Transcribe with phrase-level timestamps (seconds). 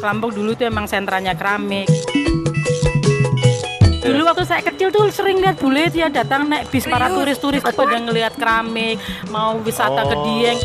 [0.00, 1.84] Kelampok dulu tuh emang sentranya keramik.
[4.00, 7.76] Dulu waktu saya kecil tuh sering lihat bule ya datang naik bis para turis-turis pada
[7.94, 8.96] ngelihat keramik,
[9.28, 10.24] mau wisata ke Oh.
[10.26, 10.58] Dieng.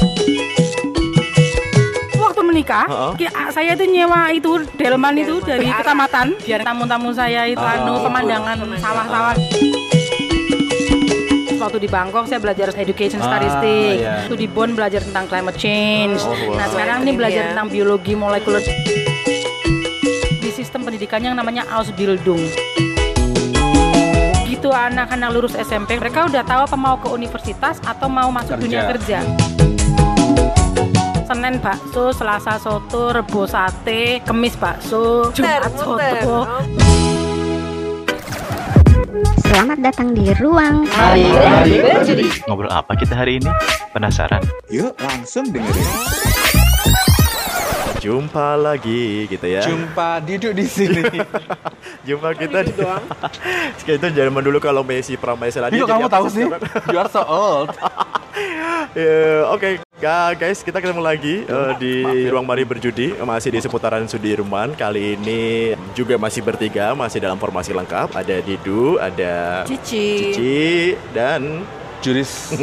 [2.15, 3.11] Waktu menikah, Heeh.
[3.19, 8.55] ki- saya itu nyewa itu delman itu dari kecamatan biar tamu-tamu saya itu anu pemandangan
[8.73, 9.35] sawah-sawah.
[11.55, 13.99] Waktu di Bangkok saya belajar education Ah, statistik.
[13.99, 14.23] iya.
[14.23, 16.19] Waktu di Bonn belajar tentang climate change.
[16.19, 16.55] Oh, wow.
[16.55, 17.51] Nah sekarang ini belajar Ini ya.
[17.53, 18.63] tentang biologi molekuler
[21.05, 22.41] sistem pendidikannya yang namanya Ausbildung.
[24.49, 28.65] Gitu anak-anak lulus SMP, mereka udah tahu apa mau ke universitas atau mau masuk Kerja.
[28.65, 29.19] dunia kerja.
[31.25, 36.49] Senin bakso, Selasa soto, Rebo sate, Kemis bakso, Jumat soto.
[39.45, 40.83] Selamat datang di ruang
[42.43, 43.49] Ngobrol apa kita hari ini?
[43.95, 44.43] Penasaran?
[44.67, 46.44] Yuk langsung dengerin.
[48.05, 49.65] Jumpa lagi gitu ya.
[49.65, 51.01] Jumpa duduk di sini.
[52.07, 52.73] Jumpa kita di
[53.85, 55.73] Kayak itu zaman dulu kalau Messi aja.
[55.73, 56.45] Yuk jadi kamu tahu sih?
[56.93, 57.73] You are so old.
[58.95, 61.93] Ya, Oke, Ga- guys, kita ketemu lagi eh, di
[62.27, 64.71] ruang mari berjudi masih di seputaran Sudirman.
[64.75, 68.15] Kali ini juga masih bertiga, masih dalam formasi lengkap.
[68.15, 70.31] Ada Didu, ada Cici.
[70.35, 70.63] Cici
[71.15, 71.63] dan
[72.03, 72.55] Juris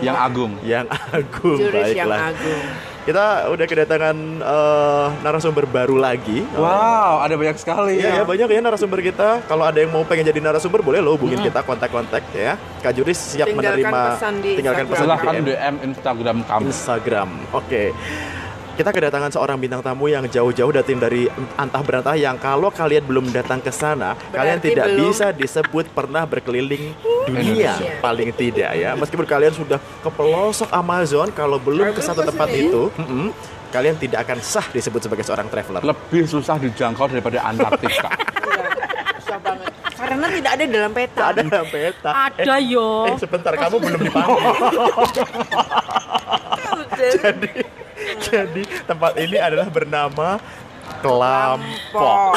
[0.00, 0.52] yang agung.
[0.64, 1.60] yang agung.
[1.60, 2.32] Juris yang Baiklah.
[2.32, 2.64] agung.
[3.02, 6.46] Kita udah kedatangan eh, narasumber baru lagi.
[6.54, 9.42] Wow, ada banyak sekali Iya ya banyak ya narasumber kita.
[9.50, 12.54] Kalau ada yang mau pengen jadi narasumber boleh lo hubungin kita kontak-kontak ya.
[12.78, 15.50] Kak Juris siap Tinggalkan menerima pesan di tinggalkan pesan Silahkan di DM.
[15.50, 16.64] DM Instagram kami.
[16.70, 17.28] Instagram.
[17.50, 17.82] Oke.
[18.72, 21.28] Kita kedatangan seorang bintang tamu yang jauh-jauh datang dari
[21.60, 25.12] antah berantah yang kalau kalian belum datang ke sana, kalian tidak belum.
[25.12, 26.96] bisa disebut pernah berkeliling
[27.28, 28.00] dunia Indonesia.
[28.00, 28.96] paling tidak ya.
[28.96, 33.28] Meskipun kalian sudah ke pelosok Amazon, kalau belum ke satu tempat itu, mm-mm,
[33.68, 35.84] kalian tidak akan sah disebut sebagai seorang traveler.
[35.84, 38.08] Lebih susah dijangkau daripada Antartika.
[39.20, 39.68] Susah banget.
[40.00, 41.22] Karena tidak ada dalam peta.
[41.30, 42.10] Ada peta.
[42.10, 43.04] Ada yo.
[43.06, 44.40] Eh sebentar kamu belum dipanggil.
[47.22, 47.81] jadi
[48.26, 50.28] jadi tempat ini adalah bernama
[51.00, 52.34] Kelampok.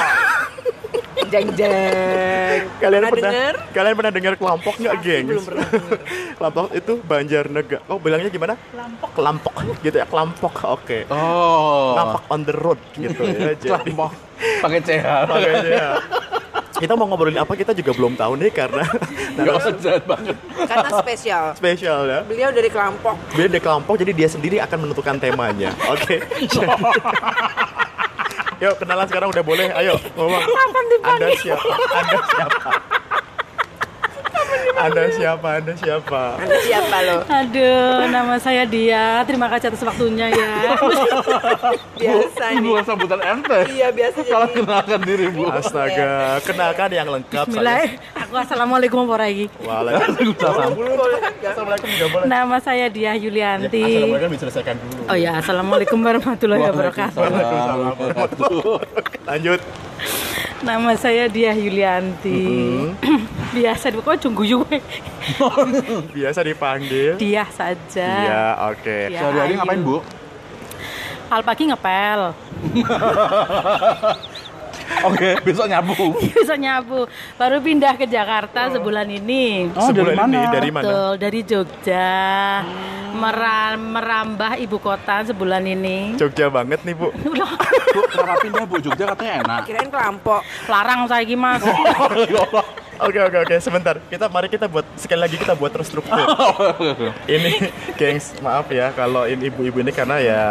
[1.26, 2.62] Jeng jeng.
[2.78, 3.54] Kalian Pernah pernah dengar?
[3.74, 5.26] kalian pernah dengar Kelampok nggak, geng?
[5.26, 6.00] belum pernah dengar.
[6.38, 7.82] Kelampok itu Banjarnegara.
[7.90, 8.54] Oh, bilangnya gimana?
[8.70, 9.10] Kelampok.
[9.16, 10.54] Kelampok gitu ya, Kelampok.
[10.70, 11.00] Oke.
[11.10, 11.98] Oh.
[11.98, 13.52] Nampak on the road gitu ya.
[13.60, 14.12] Jadi Kelompok.
[14.36, 15.06] Pakai CH.
[15.26, 15.90] makanya ya.
[16.76, 18.84] Kita mau ngobrolin apa kita juga belum tahu nih karena
[19.36, 20.36] Gak usah jahat banget.
[20.68, 21.46] Karena spesial.
[21.56, 22.20] spesial ya.
[22.24, 23.16] Beliau dari Kelampok.
[23.36, 25.76] Dia di kelompok jadi dia sendiri akan menentukan temanya.
[25.92, 26.24] Oke.
[28.64, 29.68] Yuk kenalan sekarang udah boleh.
[29.76, 30.40] Ayo ngomong.
[31.04, 31.74] Anda siapa?
[31.92, 32.72] Anda siapa?
[34.76, 35.48] Anda siapa?
[35.58, 36.22] Anda siapa?
[36.36, 37.16] Anda siapa lo?
[37.24, 39.24] Aduh, nama saya Dia.
[39.24, 40.76] Terima kasih atas waktunya ya.
[42.02, 42.68] Biasa Ini ini.
[42.68, 43.60] bukan sambutan ente.
[43.72, 45.48] Iya biasa Kalau kenalkan diri bu.
[45.48, 47.88] Astaga, kenalkan yang lengkap Bismillah.
[48.28, 50.70] Aku assalamualaikum warahmatullahi Waalaikumsalam.
[50.76, 52.26] Assalamualaikum juga boleh.
[52.28, 53.80] Nama saya Dia Yulianti.
[53.80, 55.02] Assalamualaikum diselesaikan dulu.
[55.08, 57.22] Oh ya, assalamualaikum warahmatullahi wabarakatuh.
[59.24, 59.62] Lanjut.
[60.66, 62.42] Nama saya Dia Yulianti.
[63.56, 64.82] Biasa pokoknya jungguyu gue.
[66.18, 67.22] Biasa dipanggil.
[67.22, 68.10] Dia saja.
[68.26, 68.98] Iya, oke.
[69.14, 70.02] Dia Sehari-hari ngapain bu?
[71.30, 72.34] Hal pagi ngepel.
[75.06, 76.16] Oke, besok nyabu.
[76.20, 77.06] Bisa nyabu.
[77.36, 79.70] Baru pindah ke Jakarta sebulan ini.
[79.74, 80.54] Oh, dari Sebulan ini mana?
[80.54, 80.84] dari mana?
[80.86, 82.14] Betul, dari Jogja.
[83.16, 86.20] Mera- merambah ibu kota sebulan ini.
[86.20, 87.10] Jogja banget nih, Bu.
[87.96, 88.76] Bu, kenapa pindah bu?
[88.84, 89.62] Jogja katanya enak.
[89.64, 90.44] Kirain Kelampok.
[90.68, 91.64] Larang saya Mas.
[92.96, 96.16] Oke oke oke sebentar kita mari kita buat sekali lagi kita buat terstruktur
[97.28, 97.68] ini
[98.00, 100.42] gengs maaf ya kalau ini ibu-ibu ini karena ya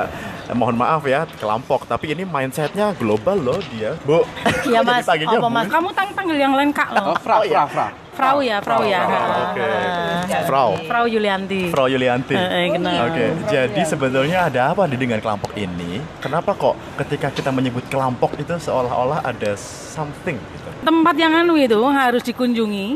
[0.44, 4.22] eh, mohon maaf ya kelampok tapi ini mindsetnya global loh dia bu
[4.65, 5.05] Iya Jadi Mas.
[5.05, 5.53] panggilnya Apa Bu.
[5.53, 5.66] Mas?
[5.69, 7.16] Kamu tang panggil yang lain Kak Oh, loh.
[7.16, 7.88] fra, fra, fra.
[8.15, 9.03] Frau ya, Frau ya.
[9.50, 10.47] oke Ah.
[10.47, 11.66] Frau Frau Yulianti.
[11.69, 13.10] Frau Yulianti Eh, eh, kenal.
[13.10, 15.99] Oke, jadi sebetulnya ada apa nih dengan kelompok ini?
[16.19, 20.63] Kenapa kok ketika kita menyebut kelompok itu seolah-olah ada something gitu?
[20.84, 22.86] Tempat yang anu itu harus dikunjungi.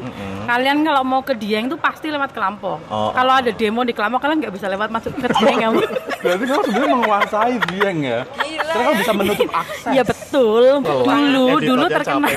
[0.44, 2.81] Kalian kalau mau ke Dieng itu pasti lewat Kelampok.
[2.87, 5.69] Oh, kalau ada demo di Kelampok kalian nggak bisa lewat masuk ke Dieng ya.
[6.19, 8.20] Berarti kamu sebenarnya menguasai Dieng ya?
[8.25, 8.64] Gila.
[8.67, 9.88] Karena kamu bisa menutup akses.
[9.88, 10.62] Iya betul.
[10.81, 11.05] Dulu
[11.50, 12.32] Editornya dulu terkenal.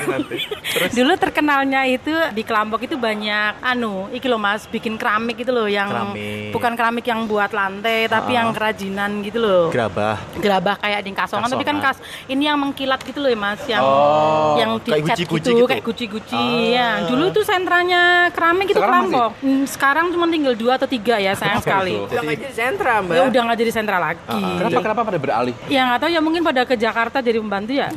[0.90, 5.64] Dulu terkenalnya itu di Kelampok itu banyak anu, iki loh Mas, bikin keramik itu loh
[5.64, 6.52] yang Keramik.
[6.52, 8.36] bukan keramik yang buat lantai tapi Ah.
[8.38, 9.64] yang kerajinan gitu loh.
[9.68, 10.16] gerabah.
[10.34, 11.96] gerabah kayak di kasongan, tapi kan Kasongan.
[11.96, 15.66] kas ini yang mengkilat gitu loh ya mas yang Oh, yang kayak gitu, gitu?
[15.66, 16.62] kayak guci-guci Ah.
[16.68, 21.32] ya dulu tuh sentranya keramik itu Kelampok Hmm, sekarang cuma tinggal dua atau tiga ya
[21.32, 22.04] sayang Kenapa sekali itu?
[22.06, 23.12] Udah nggak jadi sentra mbak.
[23.12, 25.54] ya udah nggak jadi sentra lagi Ah, Kenapa kenapa pada beralih?
[25.66, 27.88] ya nggak tahu ya mungkin pada ke Jakarta jadi pembantu ya?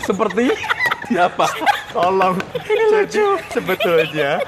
[0.00, 0.44] Seperti
[1.04, 1.46] siapa?
[1.90, 2.36] Tolong.
[2.92, 4.38] Jadi sebetulnya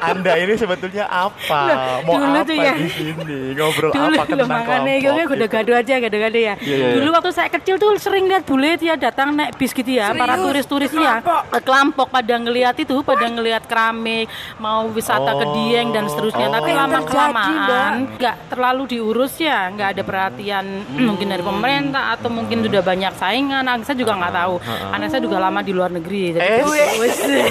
[0.00, 1.60] Anda ini sebetulnya apa?
[1.64, 2.74] Loh, Mau dulu apa tuh ya.
[2.76, 3.38] di sini?
[3.54, 5.14] Ngobrol Dulu apa loh, tentang makanya kelompok?
[5.16, 6.54] gue gado-gado aja, gado-gado ya.
[6.54, 6.94] Iya, iya, iya.
[6.94, 10.36] Dulu waktu saya kecil tuh sering lihat bule ya datang naik bis gitu ya, para
[10.36, 11.20] turis-turis ya.
[11.20, 15.52] Ke Kelampok pada ngelihat itu, pada ngelihat keramik, mau wisata ke Oh.
[15.54, 16.48] Dieng dan seterusnya.
[16.48, 16.52] Oh.
[16.52, 20.64] Tapi Apa yang lama terjadi, kelamaan nggak terlalu diurus ya, nggak ada perhatian
[20.96, 23.62] mungkin dari pemerintah atau mungkin sudah banyak saingan.
[23.62, 24.54] Anak saya juga nggak tahu.
[24.90, 26.32] Anak saya juga lama di luar negeri.
[26.32, 26.60] Jadi Eh,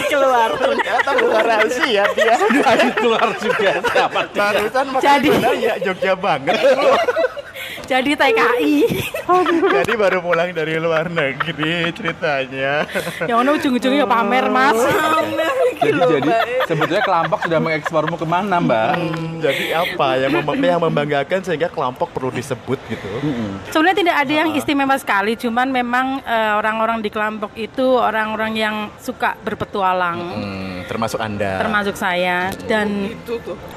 [0.12, 0.50] keluar.
[0.64, 2.34] ternyata bukan rahasia dia.
[2.34, 3.72] Dari keluar juga?
[4.34, 6.58] Barusan Jadi- maksudnya ya Jogja banget.
[7.84, 8.76] Jadi TKI.
[9.76, 12.88] Jadi baru pulang dari luar negeri ceritanya.
[13.22, 14.80] Yang mana ujung-ujungnya pamer mas.
[15.76, 16.32] Jadi jadi
[16.64, 18.96] sebetulnya kelompok sudah mengekspormu ke mana mbak?
[18.96, 23.08] Hmm, jadi apa yang mem- yang membanggakan sehingga kelompok perlu disebut gitu?
[23.68, 28.76] Sebenarnya tidak ada yang istimewa sekali, cuman memang eh, orang-orang di kelompok itu orang-orang yang
[28.96, 31.60] suka berpetualang, Hmm, termasuk Anda.
[31.60, 33.12] termasuk saya dan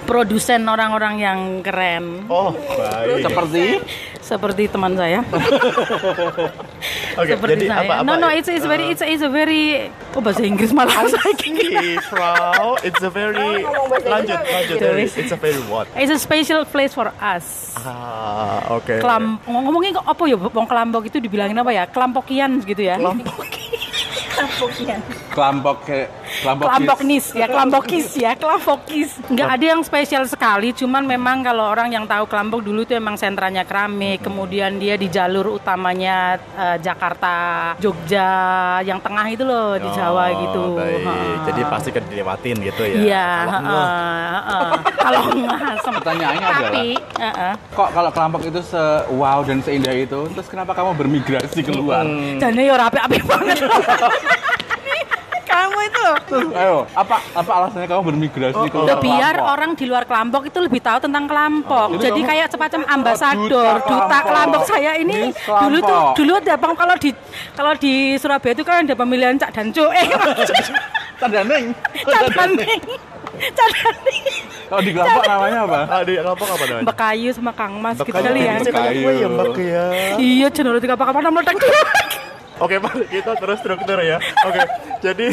[0.07, 3.27] produsen orang-orang yang keren, Oh, baik.
[3.27, 3.65] Seperti
[4.27, 5.23] seperti teman saya.
[7.23, 7.87] Oke, seperti jadi saya.
[7.87, 8.07] apa apa?
[8.11, 9.87] no no, it's, it's very it's, it's a very
[10.19, 12.75] oh bahasa Inggris malah saya Please, Frau.
[12.83, 13.63] It's a very
[14.03, 14.77] lanjut lanjut.
[14.83, 15.15] Terus.
[15.15, 15.87] It's a very what?
[15.95, 17.79] It's a special place for us.
[17.79, 18.99] Ah, oke.
[18.99, 21.85] Kelam, ngomongin kok apa ya, wong kelampok itu dibilangin apa ya?
[21.87, 22.99] Kelampokian gitu ya.
[22.99, 23.47] Kelompok.
[24.35, 25.01] Kelampokian.
[25.37, 29.11] kelompok ke kelompok Kelampoknis ya, kelampokis ya, kelampokis.
[29.27, 33.15] Nggak ada yang spesial sekali, cuman memang kalau orang yang tahu Kelampok dulu itu emang
[33.15, 38.29] sentranya keramik, kemudian dia di jalur utamanya eh, Jakarta, Jogja,
[38.83, 40.65] yang tengah itu loh di Jawa Oh, gitu.
[40.77, 41.07] Baik.
[41.07, 41.15] Ha.
[41.47, 42.97] Jadi pasti kan dilewatin gitu ya.
[42.99, 43.29] Iya,
[44.97, 45.59] Kalau enggak,
[45.97, 47.53] Pertanyaannya adalah- tapi heeh.
[47.73, 52.03] Kok kalau kelompok itu se wow dan seindah itu, terus kenapa kamu bermigrasi keluar?
[52.37, 53.59] Jane ya rapi-rapi banget.
[55.57, 56.17] Kamu itu loh.
[56.29, 59.01] Terus, ayo, apa apa alasannya kamu bermigrasi keluar?
[59.01, 59.53] biar kelompok?
[59.57, 61.89] orang di luar Kelampok itu lebih tahu tentang Kelampok.
[61.97, 64.25] Jadi Jadi kayak semacam ambasador, duta duta, Kelampok.
[64.29, 66.15] Kelampok saya ini Miss dulu tuh Kelampok.
[66.21, 67.11] dulu ada bang kalau di
[67.57, 69.85] kalau di Surabaya itu kan ada pemilihan Cak Danco.
[69.97, 70.05] Eh,
[71.17, 71.65] Tandandeng.
[72.13, 72.81] Cak Daneng.
[73.57, 74.23] Cak Daneng.
[74.67, 75.81] Kalau di kelompok namanya apa?
[75.87, 76.85] Ah, di kelompok apa namanya?
[76.85, 78.55] Mbak Kayu sama Kang Mas gitu Bekal kali ya.
[78.61, 79.85] Saya kayak gue ya mbak ya.
[80.19, 81.57] Iya, channel tiga apa apa meledak.
[82.57, 84.17] Oke, mari kita terus struktur ya.
[84.49, 84.61] Oke,
[85.05, 85.29] jadi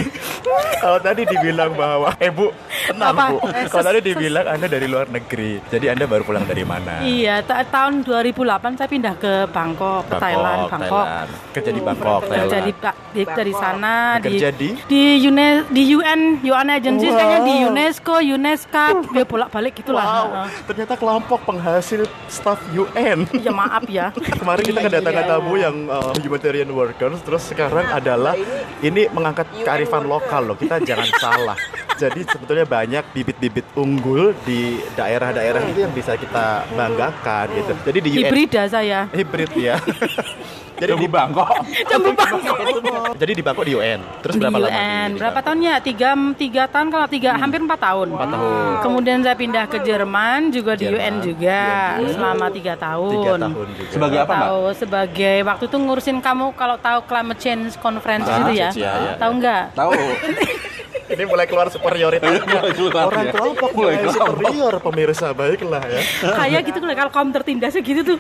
[0.84, 2.52] kalau tadi dibilang bahwa, eh bu,
[2.86, 3.26] tenang Apa?
[3.30, 3.38] bu.
[3.48, 7.00] Eh, Kalau tadi dibilang anda dari luar negeri, jadi anda baru pulang dari mana?
[7.00, 11.06] Iya, ta- tahun 2008 saya pindah ke Bangkok, ke Thailand, Bangkok.
[11.06, 11.30] Thailand.
[11.52, 12.42] Kerja di Bangkok, Thailand.
[12.44, 12.74] Kerja di,
[13.12, 14.70] di dari sana Kerja di di?
[14.86, 17.16] di UNE, di UN UN agency Wow.
[17.16, 20.04] kayaknya di UNESCO, UNESCO, ya bolak-balik gitulah.
[20.04, 20.28] Wow,
[20.66, 23.30] ternyata kelompok penghasil staf UN.
[23.36, 24.10] Ya maaf ya.
[24.40, 28.34] Kemarin kita kedatangan tamu yang uh, humanitarian workers, terus sekarang adalah
[28.80, 30.58] ini mengangkat kearifan lokal loh.
[30.58, 31.58] Kita jangan salah.
[31.94, 37.74] Jadi sebetulnya banyak bibit-bibit unggul di daerah-daerah itu yang bisa kita banggakan gitu.
[37.86, 39.06] Jadi di UN Hibrida saya.
[39.14, 39.78] hibrid ya.
[40.74, 41.48] Jadi di Bangkok.
[41.90, 42.58] Jambu Bangkok.
[43.14, 44.00] jadi di Bangkok di UN.
[44.20, 44.68] Terus Di berapa lama?
[44.68, 44.74] UN.
[44.74, 45.46] di- di Berapa Bangkok?
[45.46, 45.74] tahunnya?
[45.80, 48.08] Tiga, tiga tahun kalau tiga, hampir empat tahun.
[48.10, 48.54] Empat tahun.
[48.82, 51.62] Kemudian saya pindah ke Jerman, juga di Jerman, UN juga,
[51.96, 52.10] UN.
[52.10, 53.12] selama tiga tahun.
[53.14, 53.92] Tiga tahun juga.
[53.92, 54.44] Sebagai apa, Mbak?
[54.44, 58.92] tahu sebagai waktu itu ngurusin kamu kalau tahu climate change conference Ah, itu ya, iya,
[58.92, 59.64] iya, tahu nggak?
[59.74, 59.92] Tahu.
[61.04, 62.64] Ini mulai keluar superioritasnya.
[62.96, 63.32] Orang ya.
[63.32, 66.02] kelompok Mulai superior pemirsa baiklah ya.
[66.26, 68.18] Kayak gitu kalau kaum tertindasnya gitu tuh.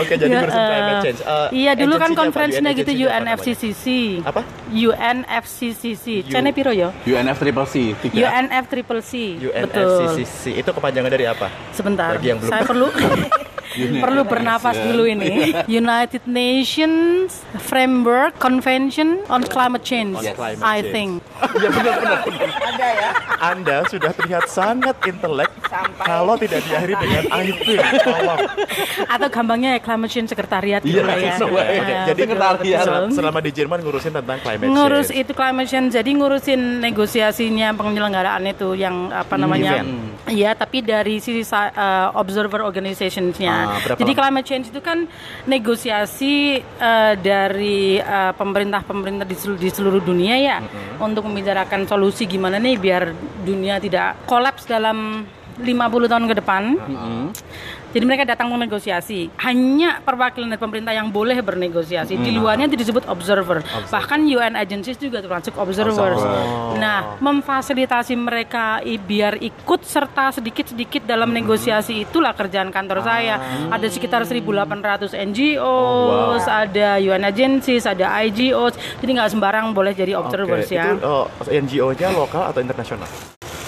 [0.00, 1.20] Oke, jadi Ya, ngurusin eh, climate change.
[1.20, 2.92] Eh, iya dulu kan konferensinya gitu?
[2.94, 3.84] UNFCCC.
[4.22, 4.44] Apa?
[4.70, 6.28] UNFCCC.
[6.30, 6.92] Cene piro ya?
[7.02, 8.14] UNF Triple C tiga.
[8.14, 9.40] UNF Triple C.
[9.40, 9.56] Betul.
[9.56, 11.48] UNFCCC itu kepanjangan dari apa?
[11.72, 12.14] Sebentar.
[12.14, 12.86] Bagi yang belum Saya perlu
[13.78, 15.52] United perlu bernafas dulu ini.
[15.82, 17.30] United Nations
[17.60, 20.14] Framework Convention on Climate Change.
[20.14, 20.90] On climate I change.
[20.90, 21.10] think.
[21.54, 22.18] Iya benar benar.
[22.66, 23.10] Ada ya.
[23.38, 25.50] Anda sudah terlihat sangat intelek
[25.98, 27.80] kalau tidak diakhiri dengan I think.
[27.98, 28.40] Tolong.
[29.06, 31.34] Atau gampangnya ya Climate Change Sekretariat gitu Iya, lah ya.
[31.34, 31.66] sesuai.
[31.66, 32.80] Eh, Oke, jadi Sekretariat.
[32.82, 35.20] sel- selama di Jerman ngurusin tentang climate ngurus change.
[35.20, 40.28] itu climate change jadi ngurusin negosiasinya penyelenggaraan itu yang apa namanya event.
[40.28, 41.72] iya tapi dari sisi eh,
[42.12, 43.98] observer organizationsnya Ah, berapa?
[43.98, 44.20] Jadi lama?
[44.22, 44.98] climate change itu kan
[45.48, 50.58] negosiasi eh, dari eh, pemerintah-pemerintah di seluruh, di seluruh dunia ya
[51.02, 53.02] untuk membicarakan solusi gimana nih biar
[53.44, 55.24] dunia tidak kolaps dalam
[55.56, 56.62] 50 tahun ke depan
[57.96, 59.32] Jadi mereka datang menegosiasi.
[59.40, 62.20] Hanya perwakilan dari pemerintah yang boleh bernegosiasi.
[62.20, 63.64] Di luarnya itu disebut observer.
[63.88, 66.20] Bahkan UN agencies juga termasuk observers.
[66.76, 73.40] Nah, memfasilitasi mereka biar ikut serta sedikit-sedikit dalam negosiasi itulah kerjaan kantor saya.
[73.72, 78.76] Ada sekitar 1.800 NGOs, ada UN agencies, ada IGOs.
[79.00, 80.92] Jadi nggak sembarang boleh jadi observers Oke, ya.
[80.92, 83.08] Itu oh, NGO-nya lokal atau internasional?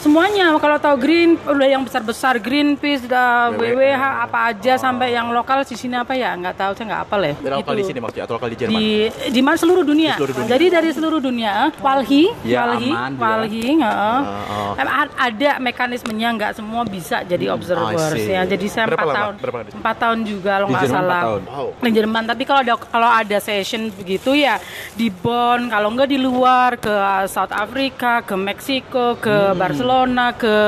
[0.08, 5.60] Semuanya kalau tahu Green udah yang besar-besar Greenpeace, dah WWH apa aja sampai yang lokal
[5.60, 7.34] di sini apa ya nggak tahu saya nggak apa lah.
[7.36, 8.80] Dari lokal di sini maksudnya atau lokal di Jerman?
[8.80, 8.88] di
[9.28, 10.16] di mana seluruh dunia.
[10.16, 10.48] Di seluruh dunia.
[10.48, 13.12] Jadi dari seluruh dunia, Walhi, Ya, Walhi, aman.
[13.20, 14.18] Walhi, heeh.
[14.48, 14.80] oh.
[14.80, 18.32] Em, a- ada mekanismenya nggak semua bisa jadi observers I see.
[18.32, 18.48] ya.
[18.48, 19.34] Jadi saya empat tahun,
[19.76, 21.20] empat tahun juga kalau Di nggak salah.
[21.20, 21.42] tahun?
[21.44, 21.68] Wow.
[21.84, 22.24] Di Jerman.
[22.24, 24.56] Tapi kalau ada kalau ada session begitu ya
[24.96, 26.96] di Bonn, kalau nggak di luar ke
[27.28, 29.60] South Africa, ke Meksiko, ke Hmm.
[29.60, 29.96] Barcelona,
[30.36, 30.58] ke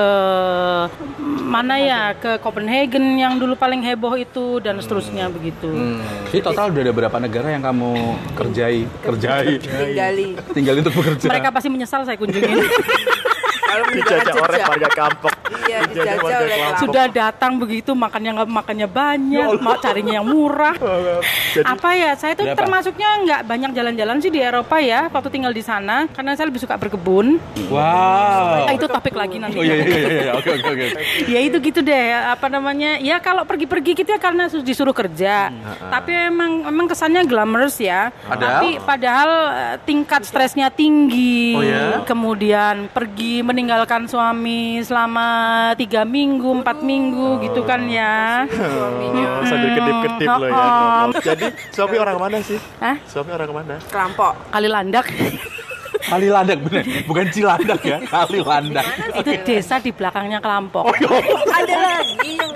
[1.50, 5.70] mana ya, ke Copenhagen yang dulu paling heboh itu dan seterusnya begitu.
[6.30, 7.90] Jadi total udah ada berapa negara yang kamu
[8.38, 8.86] kerjai?
[9.02, 9.58] Kerjai.
[9.58, 10.28] Tinggali.
[10.54, 11.26] Tinggal untuk bekerja.
[11.26, 12.58] Mereka pasti menyesal saya kunjungin.
[13.70, 14.66] Dijajah jejak.
[14.66, 15.34] warga kampung.
[15.60, 16.80] Iya, Dijajah dijajah warga oleh kampung.
[16.80, 20.74] Sudah datang begitu makannya nggak makannya banyak, mau carinya yang murah.
[21.54, 22.10] Jadi Apa ya?
[22.14, 22.54] Saya apa?
[22.54, 25.06] termasuknya nggak banyak jalan-jalan sih di Eropa ya.
[25.08, 27.38] Waktu tinggal di sana, karena saya lebih suka berkebun.
[27.68, 28.66] Wow.
[28.66, 29.56] Ah, itu topik lagi nanti.
[29.56, 30.32] Oh iya iya iya iya.
[30.32, 30.86] Oke oke oke.
[31.26, 35.52] ya itu gitu deh apa namanya ya kalau pergi-pergi gitu ya karena su- disuruh kerja
[35.88, 38.40] tapi emang emang kesannya glamorous ya Padahal?
[38.56, 42.02] tapi padahal eh, tingkat stresnya tinggi Oh ya?
[42.04, 45.28] kemudian pergi meninggalkan suami selama
[45.76, 48.48] tiga minggu empat minggu gitu kan ya
[49.20, 50.64] Oh, sambil kedip-kedip loh ya.
[51.04, 51.12] Oh.
[51.20, 52.56] Jadi suami orang mana sih?
[52.80, 52.96] Hah?
[53.04, 53.76] Suami orang mana?
[53.92, 54.32] Kelampok.
[54.48, 55.04] kali landak
[56.00, 58.86] Kali landak bener, bukan Cilandak ya, kali landak.
[59.14, 60.88] itu desa di belakangnya Kelampok
[61.50, 62.50] Ada lagi yang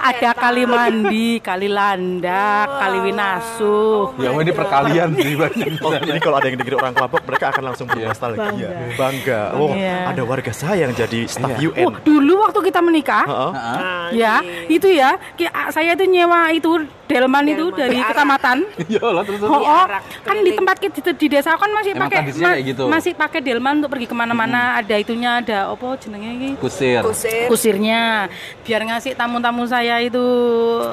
[0.00, 5.78] ada kali mandi kali landak kali winasuh Ya wah, ini perkalian sih banyak.
[5.80, 9.42] Oh, jadi kalau ada yang negeri orang Kelampok, mereka akan langsung bernostalgia, bangga.
[9.54, 10.10] Oh, Iya.
[10.10, 11.84] ada warga saya yang jadi staf UN.
[11.84, 13.50] Oh, dulu waktu kita menikah, Heeh.
[13.52, 14.72] Nah, ya ini.
[14.72, 16.70] itu ya, ki- a- saya itu nyewa itu
[17.06, 17.78] delman itu Delman.
[17.78, 18.10] dari Diarak.
[18.12, 18.56] kecamatan.
[18.88, 19.50] Ya Allah terus terus.
[19.50, 19.84] Oh, oh,
[20.20, 22.88] kan di tempat kita di, di desa kan masih Emang pakai tradisinya kayak gitu?
[22.88, 24.80] masih pakai delman untuk pergi ke mana-mana.
[24.80, 26.48] Ada itunya, ada apa jenenge ini?
[26.56, 27.04] Kusir.
[27.04, 27.46] Kusir.
[27.50, 28.30] kusirnya
[28.64, 30.22] biar ngasih tamu-tamu saya itu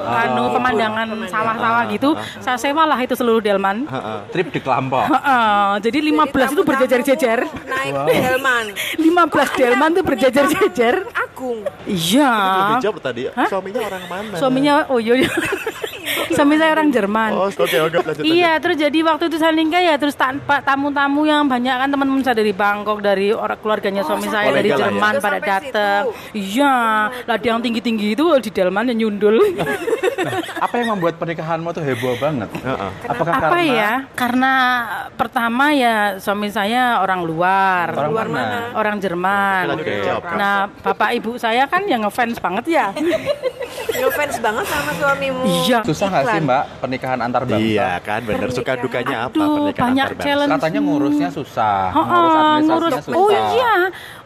[0.04, 2.10] anu pemandangan sawah-sawah gitu
[2.42, 3.86] saya sewalah itu seluruh delman
[4.34, 5.06] Trip di Kelampok.
[5.08, 8.64] Heeh, jadi 15 itu tamu-tamu berjejer-jejer Naik delman.
[9.08, 11.62] 15 delman tuh berjejer-jejer Agung.
[11.86, 13.22] iya Belum dijawab tadi.
[13.48, 14.34] Suaminya orang mana?
[14.36, 15.30] suaminya oh iya iya.
[16.30, 18.24] suami saya orang Jerman Oh, oke oke lanjut.
[18.24, 22.22] Iya, terus jadi waktu itu saya nikah ya terus tanpa tamu-tamu yang banyak kan teman-teman
[22.22, 24.78] saya dari Bangkok, dari orang keluarganya suami saya dari ya.
[24.78, 26.02] Jerman Oh, pada datang.
[26.32, 26.74] Iya,
[27.24, 29.38] lah dia yang tinggi-tinggi itu di Delman yang nyundul.
[30.58, 32.48] Apa yang membuat pernikahanmu tuh heboh banget?
[32.58, 32.90] Heeh.
[33.06, 33.92] Apakah Apa karena ya?
[34.14, 34.52] Karena
[35.14, 37.94] pertama ya suami saya orang luar.
[37.94, 38.38] Orang Luar mana?
[38.38, 38.58] mana?
[38.74, 39.64] Orang Jerman.
[40.34, 42.86] Nah, bapak ibu saya kan yang ngefans banget ya.
[43.90, 45.42] Ngefans banget sama suamimu.
[45.64, 45.78] Iya.
[45.82, 47.64] Susah nggak sih mbak pernikahan antar bangsa?
[47.64, 50.26] Iya kan, bener suka dukanya apa Aduh, pernikahan banyak antar bangsa?
[50.26, 50.52] challenge.
[50.54, 52.92] Katanya ngurusnya susah, Oh, ngurus oh, administrasinya ngurus.
[53.02, 53.16] susah.
[53.16, 53.74] Oh iya.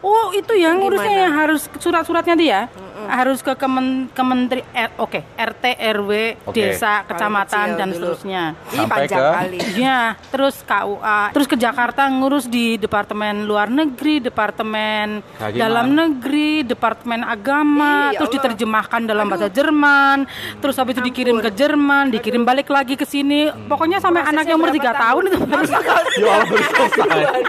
[0.03, 1.23] Oh, itu ya ngurusnya Gimana?
[1.23, 2.59] ya harus surat-suratnya dia.
[3.03, 6.11] Harus ke kemen, kementeri eh, oke, RT RW,
[6.45, 6.55] Oke.
[6.55, 8.15] desa, kecamatan dan dulu.
[8.15, 8.43] seterusnya.
[8.65, 9.57] Ih, Sampai panjang ke- kali.
[9.75, 15.59] Iya, terus KUA, terus ke Jakarta ngurus di Departemen Luar Negeri, Departemen Kehakiman.
[15.59, 18.37] Dalam Negeri, Departemen Agama, Ih, ya terus Allah.
[18.39, 20.25] diterjemahkan dalam bahasa Jerman,
[20.59, 23.53] terus habis itu dikirim ke Jerman, dikirim balik lagi ke sini.
[23.69, 25.65] Pokoknya sampai anaknya umur 3 berapa tahun itu baru
[26.21, 26.63] Ya Allah baru
[26.97, 27.41] selesai.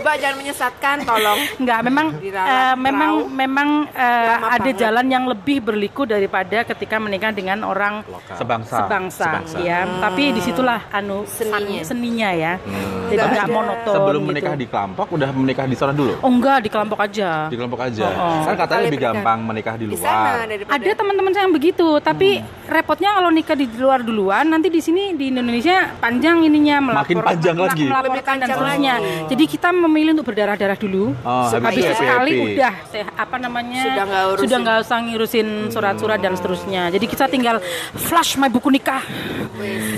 [0.00, 1.38] Mbak jangan menyesatkan, tolong.
[1.58, 3.36] Enggak, memang eh, memang perahu.
[3.36, 4.76] memang Lama ada banget.
[4.78, 8.76] jalan yang lebih berliku daripada ketika menikah dengan orang Sebangsa.
[8.80, 9.56] sebangsa, Sebangsa.
[9.60, 9.84] ya.
[10.00, 11.80] Tapi di situlah anu Seninya.
[11.82, 12.52] seninya ya.
[12.56, 13.52] Jadi Nggak nggak ada.
[13.52, 13.94] monoton.
[13.94, 14.30] Sebelum gitu.
[14.30, 16.14] menikah di Kelampok udah menikah di sana dulu?
[16.18, 17.30] Oh enggak, di kelompok aja.
[17.46, 18.04] Di Kelampok aja.
[18.06, 18.40] Oh, oh.
[18.42, 20.00] Kan katanya Kali lebih gampang menikah di Di luar.
[20.02, 22.30] sana daripada Ada teman-teman saya yang begitu, tapi
[22.64, 27.56] repotnya kalau nikah di luar duluan, nanti di sini di Indonesia panjang ininya Makin panjang
[27.58, 27.84] lagi.
[27.84, 28.94] melaporkan Lebih dan panjang seterusnya.
[28.96, 29.28] lagi.
[29.28, 31.12] Jadi kita memilih untuk berdarah-darah dulu.
[31.20, 32.54] Oh, habis itu sekali happy-happy.
[32.54, 34.42] udah seh, apa namanya Sudah nggak urusin.
[34.42, 36.82] sudah nggak usah ngurusin surat-surat dan seterusnya.
[36.88, 37.58] Jadi kita tinggal
[37.92, 39.02] flash my buku nikah.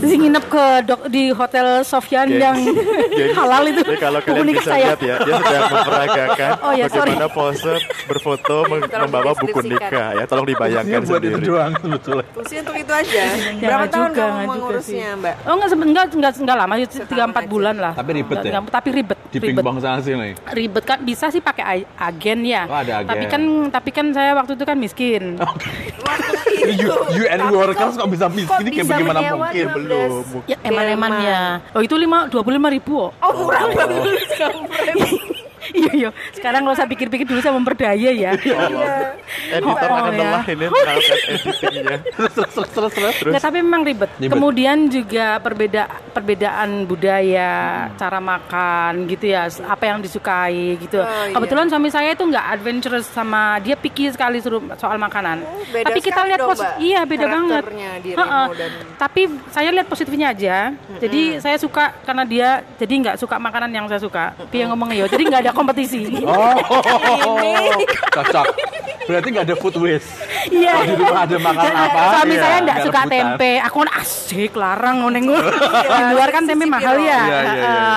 [0.01, 2.41] Terus nginep ke dok- di hotel Sofyan Gengs.
[2.41, 2.57] yang
[3.19, 3.35] Gengs.
[3.35, 3.83] halal itu.
[3.83, 4.85] Jadi kalau buku kalian nikah bisa saya.
[4.89, 7.13] lihat ya, dia sedang memperagakan Oh ya, sorry.
[7.13, 7.73] bagaimana pose
[8.07, 8.57] berfoto
[8.99, 10.25] membawa buku nikah ya.
[10.25, 11.45] Tolong dibayangkan buat itu sendiri.
[11.45, 12.25] doang sebetulnya.
[12.33, 13.23] Pusing sih untuk itu aja.
[13.23, 13.29] Ya,
[13.63, 15.19] Berapa tahun juga, kamu mengurusnya, sih.
[15.19, 15.35] Mbak?
[15.43, 17.51] Oh enggak enggak enggak enggak lama sih tiga empat aja.
[17.51, 17.93] bulan lah.
[17.93, 18.53] Tapi ribet ya?
[18.63, 19.19] tapi ribet.
[19.25, 19.63] Di ribet.
[19.83, 20.39] Sana sini.
[20.49, 22.65] Ribet kan bisa sih pakai agen ya.
[22.65, 23.11] Oh, ada agen.
[23.11, 25.23] Tapi kan tapi kan saya waktu itu kan miskin.
[26.63, 29.77] You, you and workers kok bisa miskin kayak bisa bagaimana mungkin 15?
[29.83, 30.11] belum.
[30.47, 31.43] Ya eman-eman ya.
[31.75, 33.11] Oh itu lima dua puluh lima ribu.
[33.11, 34.23] Oh, Oh, murah banget.
[35.71, 36.11] iya iya.
[36.31, 38.33] Sekarang kalau saya pikir-pikir dulu saya memperdaya ya.
[38.35, 40.19] Editor Oh, akan ya.
[40.19, 41.97] lelah ini melakukan editingnya.
[42.17, 43.15] Terus terus terus terus.
[43.29, 44.11] Nggak, tapi memang ribet.
[44.19, 47.53] Kemudian juga perbeda perbedaan budaya,
[47.95, 50.99] cara makan gitu ya, apa yang disukai gitu.
[50.99, 51.33] Oh, iya.
[51.33, 55.43] Kebetulan suami saya itu nggak adventurous sama dia picky sekali soal makanan.
[55.43, 56.41] Oh, beda tapi kita lihat
[56.79, 57.63] iya beda banget.
[57.65, 60.57] dan- Tapi saya lihat positifnya aja.
[60.99, 64.33] Jadi saya suka karena dia jadi nggak suka makanan yang saya suka.
[64.49, 66.09] Dia ngomong ya, jadi nggak ada kompetisi.
[66.27, 66.55] Oh,
[68.15, 68.47] cocok.
[69.07, 70.11] Berarti nggak ada food waste.
[70.51, 70.73] Iya.
[70.75, 72.01] Kalau di rumah ada makanan apa?
[72.15, 73.13] Suami iya, saya enggak nggak suka rebutan.
[73.15, 73.51] tempe.
[73.63, 77.03] Aku kan asik larang neng Di luar kan tempe mahal ya.
[77.03, 77.97] Iya, iya, iya.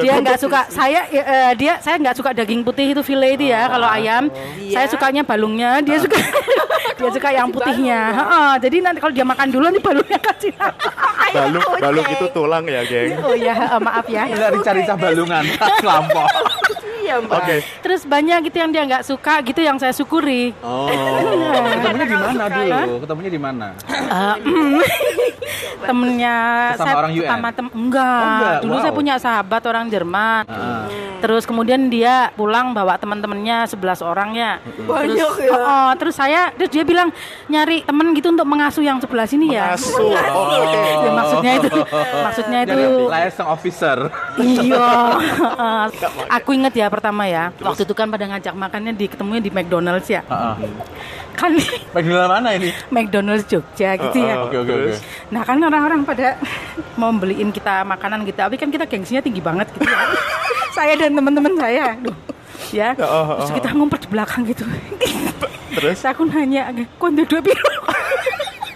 [0.00, 3.68] Dia enggak suka saya eh, dia saya enggak suka daging putih itu file itu ya
[3.68, 4.24] kalau ayam.
[4.72, 6.16] Saya sukanya balungnya, dia suka
[7.00, 8.00] dia suka yang putihnya.
[8.12, 8.50] Heeh.
[8.62, 10.52] Jadi nanti kalau dia makan dulu nanti balungnya kasih.
[11.32, 13.16] Balung, balung itu tulang ya, geng.
[13.24, 14.28] oh ya, eh, maaf ya.
[14.28, 15.44] Nggak rica-rica balungan.
[17.02, 17.38] Iya, Mbak.
[17.44, 20.41] Oke, Terus banyak gitu yang dia nggak suka gitu yang saya syukuri.
[20.64, 20.88] Oh,
[21.72, 22.92] ketemunya di mana dulu?
[23.04, 23.66] Ketemunya di mana?
[25.82, 26.36] Temennya
[26.74, 27.28] Sesama saya orang UN?
[27.28, 28.22] sama tem enggak.
[28.22, 28.82] Oh, enggak, dulu wow.
[28.82, 30.86] saya punya sahabat orang Jerman Ah.
[31.22, 35.50] terus kemudian dia pulang bawa teman-temannya 11 orang ya Banyak terus, ya.
[35.54, 37.14] oh, oh, terus saya terus dia bilang
[37.46, 40.02] nyari temen gitu untuk mengasuh yang sebelah sini ya Asuh.
[40.02, 40.12] Oh.
[41.02, 41.68] Ya, maksudnya itu
[42.22, 43.98] maksudnya itu Jadi liaison officer.
[44.40, 44.88] Iya
[46.40, 50.08] aku inget ya pertama ya waktu itu kan pada ngajak makannya di ketemunya di McDonald's
[50.08, 50.54] ya Heeh.
[51.36, 51.52] kan
[51.96, 52.72] McDonald mana ini?
[52.88, 54.92] McDonald's Jogja gitu ya Oke oke oke.
[55.32, 56.36] Nah kan orang-orang pada
[57.00, 59.96] mau beliin kita makanan gitu, tapi kan kita gengsinya tinggi banget gitu ya.
[60.76, 62.16] saya dan teman-teman saya, Duh,
[62.72, 62.96] ya.
[63.00, 64.64] Oh, oh, Terus kita ngumpet di belakang gitu.
[65.72, 66.04] Terus?
[66.04, 66.68] aku nanya,
[67.00, 67.72] kau udah dua piro?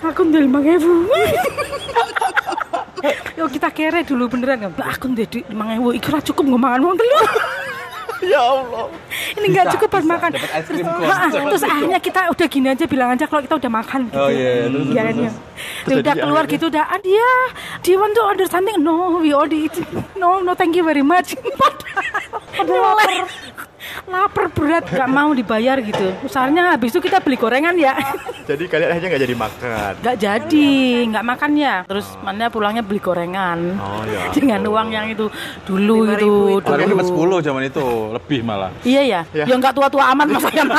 [0.00, 1.08] aku udah lima ribu.
[3.38, 4.72] Yo kita kere dulu beneran.
[4.74, 7.18] Lah, Aku udah lima ribu, ikut cukup ngomongan wong telu.
[8.24, 8.88] Ya Allah.
[9.36, 10.28] Ini nggak cukup buat makan.
[10.32, 10.88] Dapat es krim
[11.52, 14.16] terus, akhirnya kita udah gini aja bilang aja kalau kita udah makan gitu.
[14.16, 15.34] Oh, iya, terus, Iya, terus.
[15.36, 15.36] Terus
[15.84, 17.28] Ya udah jadi keluar gitu udah ah dia
[17.84, 19.76] do you want to order something no we already eat
[20.16, 21.36] no no thank you very much.
[22.56, 22.96] Padahal
[24.06, 27.94] lapar berat gak mau dibayar gitu usahanya habis itu kita beli gorengan ya
[28.46, 29.92] Jadi kalian akhirnya nggak jadi makan.
[29.98, 30.68] nggak jadi
[31.08, 34.30] nggak makan ya terus mana pulangnya beli gorengan Oh ya.
[34.36, 35.26] dengan uang yang itu
[35.64, 38.70] dulu itu dulu dapat 10 zaman itu, lebih malah.
[38.82, 39.44] iya ya Ya.
[39.44, 40.78] ya nggak tua-tua amat masa ya Mak?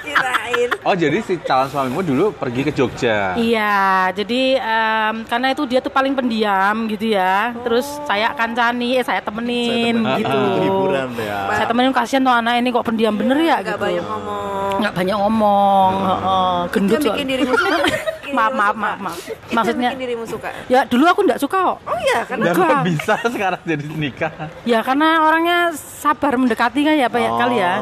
[0.00, 0.68] Kirain.
[0.82, 3.36] Oh jadi si calon suamimu dulu pergi ke Jogja.
[3.36, 3.76] Iya,
[4.12, 7.52] jadi em, karena itu dia tuh paling pendiam gitu ya.
[7.60, 10.18] Terus saya akan cani, eh saya temenin Saya temenin.
[10.18, 10.36] gitu.
[10.36, 11.39] Untuk hiburan ya.
[11.48, 13.80] Saya temenin kasihan tuh anak ini kok pendiam bener ya Nggak gitu.
[13.80, 14.72] banyak ngomong.
[14.80, 17.52] Nggak banyak ngomong, heeh, gendut Yang bikin dirimu
[18.30, 19.18] Maaf, maaf, maaf, maaf.
[19.50, 20.48] Maksudnya bikin dirimu suka.
[20.70, 21.78] ya dulu aku nggak suka kok.
[21.84, 24.32] Oh iya, kan Dan kok bisa sekarang jadi nikah?
[24.64, 27.74] Ya karena orangnya sabar mendekati kan ya Pak ya kali ya.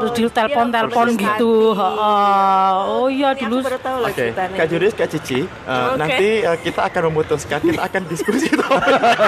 [0.00, 1.24] Terus di telepon-telepon mendekati.
[1.36, 1.54] gitu.
[1.76, 2.72] heeh.
[2.88, 4.56] Oh iya dulu Oke, ceritanya.
[4.56, 5.98] Kak Juris, Kak Cici, uh, Oke.
[6.00, 8.48] nanti uh, kita akan memutuskan, kita akan diskusi.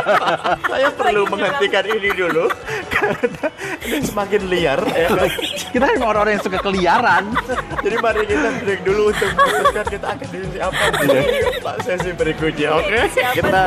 [0.72, 2.48] Saya perlu menghentikan ini dulu
[2.88, 3.46] karena
[3.84, 4.80] ini semakin liar.
[4.96, 5.08] Ya?
[5.72, 7.24] Kita orang-orang yang suka keliaran.
[7.84, 11.08] Jadi mari kita break dulu untuk memutuskan kita akan diskusi apa di
[11.64, 12.68] Pak sesi berikutnya.
[12.76, 13.00] Oke,
[13.32, 13.62] kita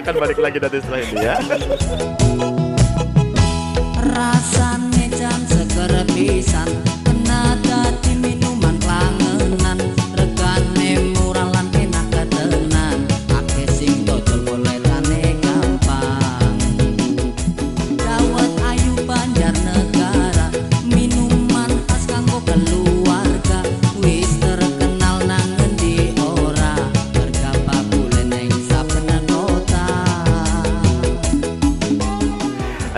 [0.00, 1.36] akan balik lagi nanti setelah ini ya.
[5.44, 6.70] seger pisan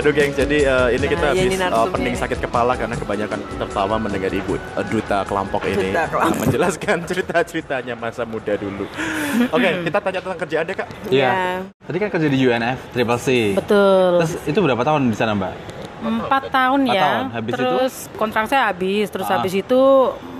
[0.06, 2.94] Aduh geng, jadi uh, ini Nah, kita ya habis ini uh, pening sakit kepala karena
[2.94, 6.46] kebanyakan tertawa mendengar ibu uh, duta kelompok ini Duta kelompok.
[6.46, 8.86] menjelaskan cerita-ceritanya masa muda dulu.
[9.58, 10.88] Oke, kita tanya tentang kerjaan deh kak.
[11.10, 11.26] Iya.
[11.26, 11.34] Iya.
[11.82, 13.26] Tadi kan kerja di UNF Triple C.
[13.58, 14.10] betul.
[14.22, 15.52] Terus itu berapa tahun di sana Mbak?
[15.98, 17.02] Empat tahun Empat ya.
[17.02, 17.24] tahun.
[17.34, 17.58] Habis itu?
[17.58, 19.06] terus kontrak saya habis.
[19.10, 19.42] Terus Ah.
[19.42, 19.80] habis itu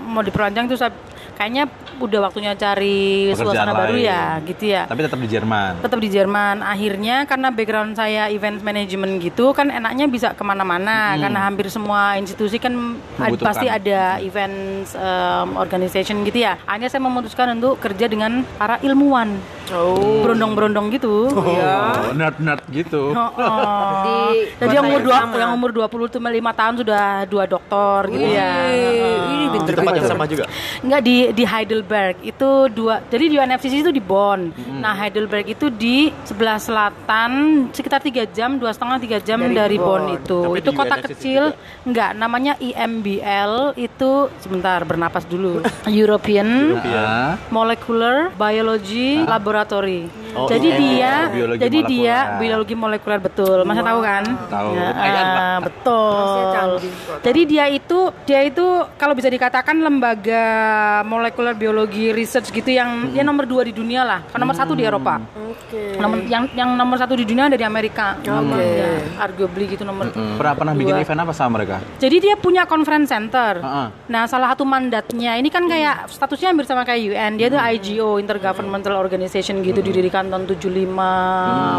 [0.07, 0.79] mau diperpanjang terus
[1.37, 4.09] kayaknya udah waktunya cari Pekerjaan suasana baru lain.
[4.09, 4.83] ya, gitu ya.
[4.89, 5.71] Tapi tetap di Jerman.
[5.85, 6.55] Tetap di Jerman.
[6.61, 12.17] Akhirnya karena background saya event management gitu kan enaknya bisa ke mana-mana karena hampir semua
[12.17, 12.73] institusi kan
[13.21, 16.57] ad- pasti ada event um, organization gitu ya.
[16.65, 19.37] Akhirnya saya memutuskan untuk kerja dengan para ilmuwan.
[19.67, 20.23] Oh.
[20.23, 21.27] Berondong-berondong gitu.
[21.27, 23.11] Oh, nerd-nerd gitu.
[23.11, 23.83] Oh, oh.
[24.07, 28.27] Di Jadi yang umur dua, yang umur 20 cuma lima tahun sudah dua doktor gitu
[28.31, 28.51] ya.
[29.27, 30.47] Ini Di pinter tempat yang sama juga.
[30.79, 33.03] Enggak di di Heidelberg itu dua.
[33.07, 34.51] Jadi di UNFCCC itu di Bonn.
[34.79, 37.31] Nah Heidelberg itu di sebelah selatan
[37.73, 40.03] sekitar tiga jam, dua setengah tiga jam Dari dari, Bonn.
[40.07, 40.39] Bonn itu.
[40.43, 41.43] Tapi itu kota UNFCCC kecil.
[41.51, 41.85] juga?
[41.87, 45.63] Enggak, namanya IMBL itu sebentar bernapas dulu.
[45.89, 46.47] European
[46.87, 50.09] Ah, Molecular Biology Laboratory.
[50.37, 50.77] Oh, jadi iya.
[50.77, 52.39] dia, Biologi jadi dia molekuler.
[52.41, 53.57] biologi molekuler betul.
[53.65, 54.23] Masa tahu kan?
[54.49, 54.69] Tahu.
[54.77, 56.69] Ya, ah, betul.
[57.25, 58.65] Jadi dia itu dia itu
[59.01, 60.45] kalau bisa dikatakan lembaga
[61.17, 64.19] molekuler biologi research gitu yang dia nomor dua di dunia lah.
[64.29, 65.17] Kan nomor satu di Eropa.
[65.33, 65.97] Oke.
[65.97, 68.13] Nomor yang yang nomor satu di dunia dari Amerika.
[68.21, 68.61] Oke.
[68.61, 70.13] Ya, arguably gitu nomor.
[70.13, 71.81] pernah pernah bikin event apa sama mereka?
[71.97, 73.57] Jadi dia punya conference center.
[73.59, 73.87] Heeh.
[74.13, 77.31] Nah, salah satu mandatnya ini kan kayak statusnya hampir sama kayak UN.
[77.41, 80.93] Dia tuh IGO, Intergovernmental Organization gitu didirikan tahun 75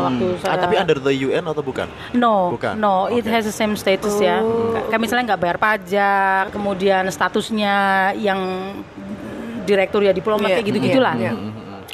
[0.04, 0.50] waktu saya.
[0.50, 1.86] Ah, tapi under the UN atau bukan?
[2.16, 2.74] No, Bukan?
[2.80, 3.30] no, it Oke.
[3.30, 4.42] has the same status ya.
[4.88, 7.76] Kayak misalnya nggak bayar pajak, kemudian statusnya
[8.16, 8.40] yang
[9.68, 11.14] direktur ya diplomat Iya, kayak gitu-gitulah.
[11.14, 11.32] iya,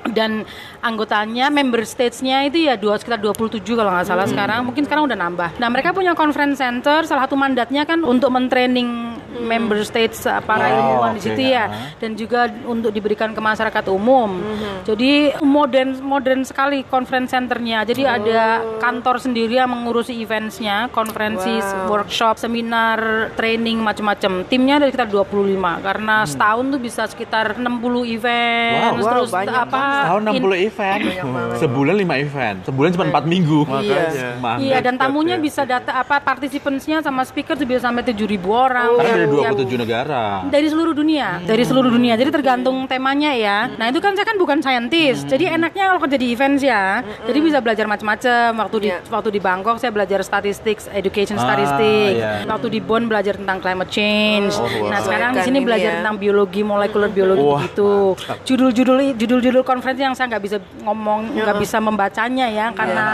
[0.07, 0.47] Dan
[0.85, 4.61] anggotanya, member states-nya itu ya dua sekitar 27 kalau nggak salah sekarang.
[4.69, 5.49] Mungkin sekarang udah nambah.
[5.57, 7.09] Nah mereka punya conference center.
[7.09, 11.65] Salah satu mandatnya kan untuk mentraining member states para Oh, ilmuwan di oke, situ ya.
[11.99, 14.39] Dan juga untuk diberikan ke masyarakat umum.
[14.85, 17.83] Jadi modern modern sekali conference centernya.
[17.83, 21.51] Jadi ada kantor sendiri yang mengurusi eventsnya, konferensi,
[21.89, 24.45] workshop, seminar, training macam-macam.
[24.47, 28.75] Timnya ada sekitar 25 karena setahun tuh bisa sekitar 60 event.
[28.75, 29.83] Wow, wow, terus banyak apa?
[30.11, 30.74] Tahun in- 60 event.
[31.63, 32.57] Sebulan 5 event.
[32.65, 33.59] Sebulan cuma 4 minggu.
[33.65, 34.29] Makanya.
[34.37, 34.59] Mahal.
[34.61, 35.43] Iya dan tamunya ya.
[35.43, 38.91] bisa data apa participants-nya sama speaker tuh bisa sampai 7000 orang.
[38.95, 40.25] Karena dari Yang- 27 negara.
[40.47, 42.15] dari seluruh dunia, dari seluruh dunia.
[42.15, 43.59] Jadi tergantung temanya ya.
[43.71, 47.01] Nah itu kan saya kan bukan scientist, jadi enaknya kalau kerja di events ya.
[47.25, 48.51] Jadi bisa belajar macam-macam.
[48.57, 48.99] Waktu di Iya.
[49.07, 52.19] waktu di Bangkok saya belajar statistics, education Ah, statistics.
[52.19, 52.33] iya.
[52.45, 54.55] Waktu di Bonn belajar tentang climate change.
[54.55, 54.91] Oh, wow.
[54.91, 55.97] Nah sekarang di Kan sini ini belajar ya.
[56.01, 58.15] tentang biologi molekuler biologi gitu.
[58.45, 63.05] Judul-judul judul-judul konferensi yang saya nggak bisa ngomong, nggak bisa membacanya ya karena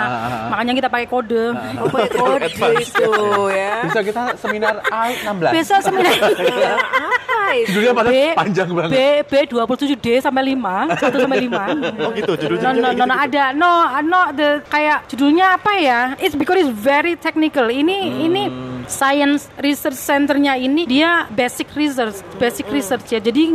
[0.49, 1.45] makanya kita pakai kode.
[1.77, 3.13] Oh, pakai kode itu
[3.49, 3.75] ya.
[3.85, 5.53] Bisa kita seminar A16.
[5.53, 6.13] Besok seminar
[7.11, 7.67] Apa itu?
[7.71, 8.91] Judulnya pada B panjang banget.
[8.91, 11.59] B B 27 D sampai 5 1 sampai 5
[12.05, 13.05] Oh gitu, No, judul-judulnya no, no, gitu.
[13.05, 13.71] no, ada no,
[14.03, 16.01] no, the kayak judulnya apa ya?
[16.17, 17.67] It's because it's very technical.
[17.67, 18.43] Ini ini
[18.87, 23.21] science research centernya ini dia basic research, basic research ya.
[23.21, 23.47] Jadi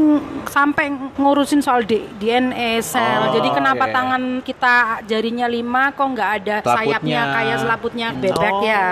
[0.48, 3.36] sampai ngurusin soal D- DNA sel.
[3.36, 3.91] Jadi kenapa iya.
[3.91, 7.35] tangan kita jarinya lima kok nggak ada sayapnya Selaputnya.
[7.35, 8.85] kayak selaputnya bebek ya?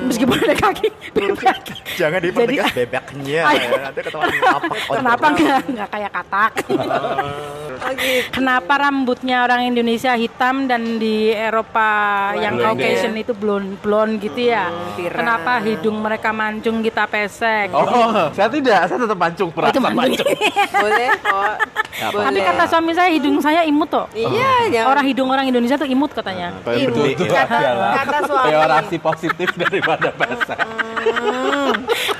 [0.00, 1.58] Meskipun ada kaki bebek.
[1.94, 3.90] Jangan dipertegas Jadi- bebeknya ya.
[3.92, 4.74] Ketahuan apa.
[4.96, 6.52] Kenapa nggak nggak kayak katak?
[7.80, 8.28] Oh, gitu.
[8.28, 11.88] Kenapa rambutnya orang Indonesia hitam dan di Eropa
[12.36, 12.76] yang Blonde.
[12.76, 14.68] Caucasian itu blond blond gitu ya?
[14.94, 15.24] pirang.
[15.24, 17.72] Kenapa hidung mereka mancung kita pesek?
[17.72, 18.84] Oh, saya tidak.
[18.84, 19.96] Saya tetap mancung perasa Itu mancung.
[19.96, 20.28] mancung.
[20.84, 21.54] Boleh kok.
[21.90, 22.24] Boleh.
[22.24, 24.06] Tapi kata suami saya hidung saya imut tuh.
[24.12, 24.88] Iya, jangan.
[24.88, 26.54] Orang hidung orang Indonesia tuh imut katanya.
[26.62, 27.12] Berdiri.
[27.12, 28.48] Itu Kata- adalah kata suami.
[28.48, 30.58] teorasi positif daripada pesek.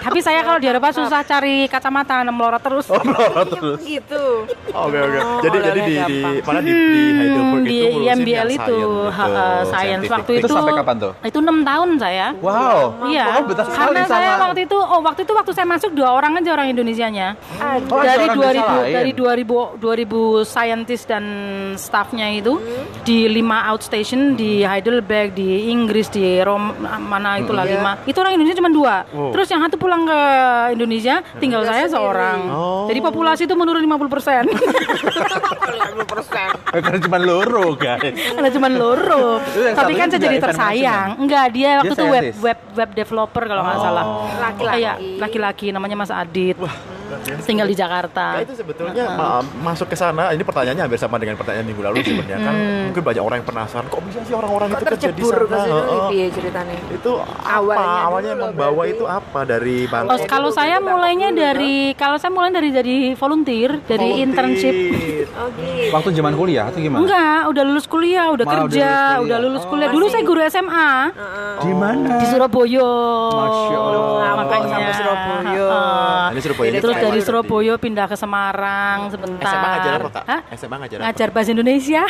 [0.01, 2.87] Tapi saya kalau di Eropa susah cari kacamata melorot terus.
[2.89, 3.79] Oh, melorot terus.
[3.83, 4.25] Gitu.
[4.71, 5.19] Oke oke.
[5.19, 8.79] Oh, Jadi jadi di, di mana di, di Heidelberg Hmm, di itu IMBL yang itu
[9.67, 11.13] science, waktu itu Itu sampai kapan tuh?
[11.21, 12.27] Itu enam tahun saya.
[12.39, 13.05] Wow.
[13.05, 14.15] Iya, Oh, sekali karena sama.
[14.17, 17.29] saya waktu itu, oh waktu itu waktu saya masuk dua orang aja orang Indonesianya.
[17.91, 18.95] Oh, ada dari orang 2000 desa lain.
[18.95, 21.25] dari 2000 2000 scientist dan
[21.75, 22.57] staffnya itu
[23.03, 27.75] di lima outstation di Heidelberg, di Inggris, di Rom mana itulah Iya.
[27.77, 27.93] lima.
[28.03, 28.95] Itu orang Indonesia cuma dua.
[29.31, 30.23] Terus yang satu pulang ke
[30.79, 32.47] Indonesia, tinggal saya seorang.
[32.87, 34.47] Jadi populasi itu menurun 50 persen.
[36.71, 38.15] Karena cuma loro, guys.
[38.15, 39.43] Karena cuma loro.
[39.51, 41.19] Tapi kan saya jadi tersayang.
[41.19, 44.05] Enggak, dia waktu itu web web web developer kalau nggak salah.
[44.39, 44.79] Laki-laki.
[44.79, 46.55] Iya, laki-laki namanya Mas Adit.
[47.43, 48.25] Tinggal di Jakarta.
[48.33, 51.97] Nah, itu sebetulnya ma- masuk ke sana ini pertanyaannya hampir sama dengan pertanyaan minggu lalu
[52.01, 52.83] sebenarnya kan Hmm.
[52.89, 55.77] mungkin banyak orang yang penasaran kok bisa sih orang-orang itu kerja di sana
[56.09, 56.77] piye ceritanya?
[56.89, 58.93] itu apa Awalnya awalnya, dulu membawa berarti.
[58.93, 63.71] itu apa dari Oh, Bangkok kalau saya mulainya dari kalau saya mulai dari dari volunteer,
[63.81, 64.25] dari Volunteer.
[64.25, 64.75] internship.
[65.33, 65.91] Oh gitu.
[65.91, 67.01] Waktu zaman kuliah atau gimana?
[67.01, 69.19] Enggak, udah lulus kuliah, udah Malah udah kerja, lulus kuliah.
[69.21, 69.89] udah lulus Oh, kuliah.
[69.91, 70.91] Dulu saya guru SMA
[71.61, 72.09] Di mana?
[72.17, 72.91] di Surabaya.
[73.31, 74.19] Masya Allah.
[74.21, 75.69] Nah, makanya Sampai Surabaya.
[76.31, 77.21] Ini Surabaya ini Terus Dari.
[77.21, 79.49] Surabaya pindah ke Semarang sebentar.
[79.49, 80.25] SMA ngajar apa kak?
[80.25, 80.41] Hah?
[80.53, 81.05] SMA ngajar apa?
[81.07, 82.03] Ngajar bahasa Indonesia.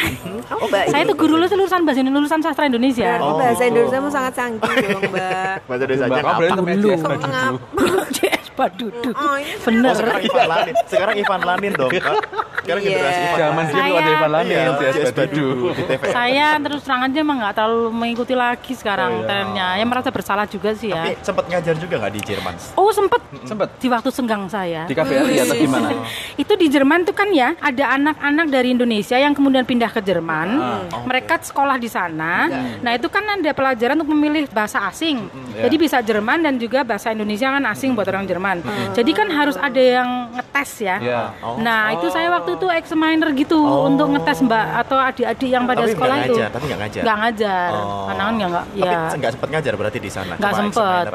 [0.51, 0.85] Oh, Mbak.
[0.89, 3.07] Saya tuh guru lulus lulusan bahasa Indonesia, lulusan sastra Indonesia.
[3.09, 3.39] Berarti Oh.
[3.39, 5.55] bahasa Indonesia sangat canggih dong, Mbak.
[5.65, 6.35] Bahasa Indonesia kamu ngapa?
[6.35, 6.91] berarti namanya Dulu.
[6.91, 8.30] CS
[8.61, 9.11] CS Badudu.
[9.13, 9.93] Oh, ini Oh, Bener.
[9.95, 10.75] sekarang Ivan Lanin.
[10.85, 12.15] Sekarang Ivan Lanin dong, Kak.
[12.61, 12.91] Sekarang Iya.
[12.93, 15.47] generasi Ivan Zaman dia Saya- lu ada Ivan Lanin, Iya, CS Badudu.
[15.71, 16.03] di TV.
[16.11, 19.27] Saya terus terang aja emang nggak terlalu mengikuti lagi sekarang Oh, iya.
[19.27, 19.69] trennya.
[19.75, 21.03] Ya merasa bersalah juga sih ya.
[21.03, 22.55] Tapi sempat ngajar juga nggak di Jerman?
[22.77, 24.85] Oh sempet Sempet di waktu senggang saya.
[24.85, 25.89] di KBRI atau gimana?
[26.43, 30.49] itu di Jerman tuh kan ya ada anak-anak dari Indonesia yang kemudian pindah ke Jerman.
[30.61, 30.83] Ah.
[31.01, 32.51] Mereka sekolah di sana.
[32.77, 35.31] Nah itu kan ada pelajaran untuk memilih bahasa asing.
[35.55, 35.65] Ya.
[35.65, 38.50] Jadi bisa Jerman dan juga bahasa Indonesia kan asing buat orang Jerman.
[38.91, 40.97] Jadi kan harus ada yang ngetes ya.
[41.01, 41.23] Ya.
[41.57, 45.93] Nah itu saya waktu itu examiner gitu untuk ngetes mbak atau adik-adik yang pada Tapi
[45.93, 46.35] sekolah nggak itu.
[46.35, 47.03] ngajar, tapi nggak ngajar.
[47.03, 47.71] Nggak ngajar.
[47.71, 48.05] Oh.
[48.07, 50.33] Karena kan nggak Tapi ya nggak sempat ngajar berarti di sana.
[50.35, 50.53] nggak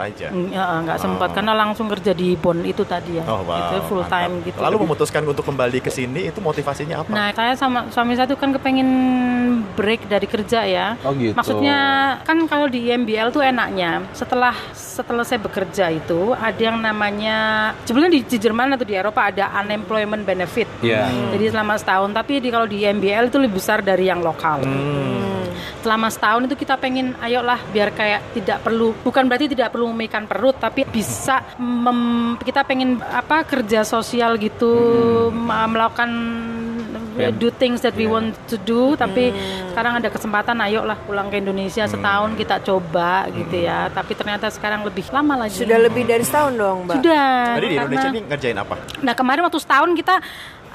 [0.05, 0.27] aja.
[0.29, 3.57] Mm, ya, nggak sempet karena langsung kerja di Bon itu tadi ya Oh wow.
[3.57, 4.21] itu full mantap.
[4.21, 7.09] time gitu Lalu memutuskan untuk kembali ke sini itu motivasinya apa?
[7.09, 8.89] nah saya sama suami saya tuh kan kepengen
[9.73, 11.33] break dari kerja ya Oh, gitu.
[11.33, 11.77] maksudnya
[12.21, 17.24] kan kalau di IMBL tuh enaknya setelah setelah saya bekerja itu ada yang namanya
[17.85, 20.67] sebelumnya di, di Jerman atau di Eropa ada unemployment benefit.
[20.83, 21.09] Iya.
[21.33, 24.61] jadi selama setahun tapi di kalau di IMBL itu lebih besar dari yang lokal
[25.85, 30.25] selama setahun itu kita pengen ayolah biar kayak tidak perlu bukan berarti tidak perlu memikirkan
[30.25, 34.73] perut tapi bisa mem- kita pengen apa kerja sosial gitu
[35.29, 36.09] ma- melakukan
[37.15, 37.31] Ya.
[37.31, 38.91] do things that we want to do.
[38.93, 39.31] Tapi
[39.71, 43.87] sekarang ada kesempatan ayolah pulang ke Indonesia setahun kita coba gitu ya.
[43.87, 45.63] Tapi ternyata sekarang lebih lama lagi.
[45.63, 46.95] Sudah lebih dari setahun dong, Mbak.
[46.99, 47.31] sudah.
[47.55, 48.75] Jadi di Indonesia ini ngerjain apa?
[48.99, 50.15] Nah kemarin waktu setahun kita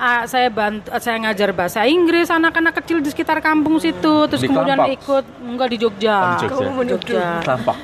[0.00, 4.48] ah, saya bantu saya ngajar bahasa Inggris anak-anak kecil di sekitar kampung situ terus Di
[4.48, 4.96] kemudian Kelampak?
[4.96, 6.16] ikut enggak di Jogja.
[6.16, 6.56] Oh, di Jogja.
[6.56, 6.96] Kamu menuduh.
[6.96, 7.28] Jogja.
[7.44, 7.76] Tampak.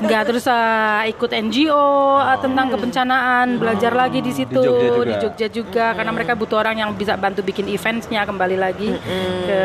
[0.00, 4.88] Enggak di terus ah, ikut NGO ah, tentang kebencanaan, belajar lagi di situ Di Jogja
[4.88, 5.04] juga.
[5.04, 8.96] di Jogja juga karena mereka butuh orang yang bisa bantu bikin eventsnya kembali lagi
[9.44, 9.60] ke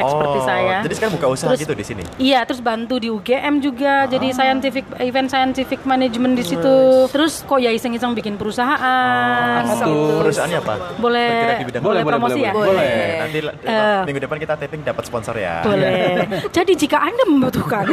[0.00, 0.76] expertise oh, saya.
[0.80, 2.02] Jadi sekarang buka usaha Terus- gitu di sini.
[2.16, 6.76] Iya, terus bantu di UGM juga jadi scientific event scientific management di situ.
[7.12, 9.62] Terus kok ya iseng-iseng bikin perusahaan.
[9.66, 10.24] Apa gitu.
[10.24, 10.74] Perusahaannya apa?
[11.10, 12.52] Boleh Bergerak di bidang boleh, Boleh, boleh, promosi boleh, ya?
[12.52, 12.70] boleh.
[12.70, 13.18] Boleh.
[13.18, 14.00] Nanti Eh.
[14.06, 15.54] minggu depan kita taping dapat sponsor ya.
[15.60, 16.22] Boleh.
[16.56, 17.84] Jadi jika Anda membutuhkan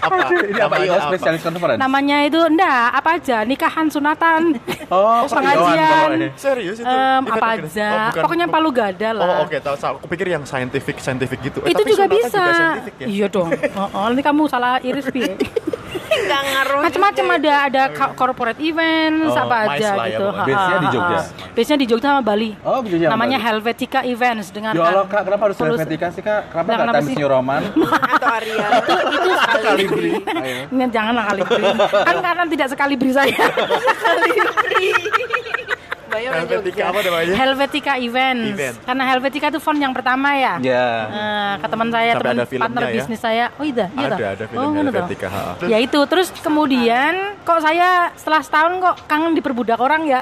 [0.00, 0.16] Apa?
[0.48, 1.76] Ini apa IO Namanya spesialis conference?
[1.78, 4.56] namanya itu enggak apa aja nikahan sunatan
[4.90, 6.88] Oh, pengajian Serius itu?
[6.88, 9.76] Event apa aja Oh, bukan- pokoknya palu gada lah Oh oke, tahu.
[9.76, 9.94] tahu.
[10.00, 11.60] Aku pikir yang scientific scientific gitu.
[11.62, 12.44] Eh, itu tapi juga bisa
[12.80, 13.06] Juga ya?
[13.06, 15.20] iya dong oh, oh, ini kamu salah iris pi
[15.90, 16.80] Nggak ngaruh.
[16.82, 20.46] macam-macam ada ada co- corporate events Oh, apa aja lah ya gitu pokoknya.
[20.46, 21.18] Base-nya di Jogja?
[21.50, 23.46] biasanya di Jogja sama Bali Oh, jangan namanya Bali.
[23.48, 26.40] Helvetica Events dengan Ya Allah, Kak, kenapa harus Tulus- Helvetica sih, Kak?
[26.48, 27.16] Kenapa nggak Times?
[27.16, 27.62] New Roman?
[28.06, 28.66] Atau Arya.
[29.10, 30.10] itu Kalibri.
[30.16, 30.56] Ayo.
[30.68, 31.64] Ini janganlah kali beri.
[31.90, 33.34] kan karena tidak sekali beri saya.
[34.20, 34.48] Bayar
[36.10, 37.34] orang Helvetica apa namanya?
[37.34, 38.48] Helvetica Events.
[38.50, 38.76] Event.
[38.82, 40.54] Karena Helvetica itu font yang pertama ya.
[40.60, 40.86] Ya.
[41.06, 42.92] Eh, ke teman saya, teman partner ya?
[42.92, 43.44] bisnis saya.
[43.56, 44.94] Oh iya, iya Ada, ada film oh, ngono toh?
[44.96, 45.28] Helvetica.
[45.64, 50.20] Ya itu, terus kemudian kok saya setelah setahun kok kangen diperbudak orang ya.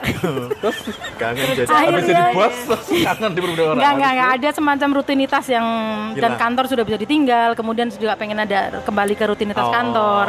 [1.21, 1.67] Kangen jadi.
[1.67, 3.79] Akhirnya- Habis jadi bos, terus kangen di beberapa orang.
[3.79, 5.67] Enggak, enggak, enggak ada semacam rutinitas yang
[6.13, 6.23] Gila.
[6.23, 7.49] dan kantor sudah bisa ditinggal.
[7.55, 9.73] Kemudian juga pengen ada kembali ke rutinitas Oh.
[9.73, 10.27] kantor.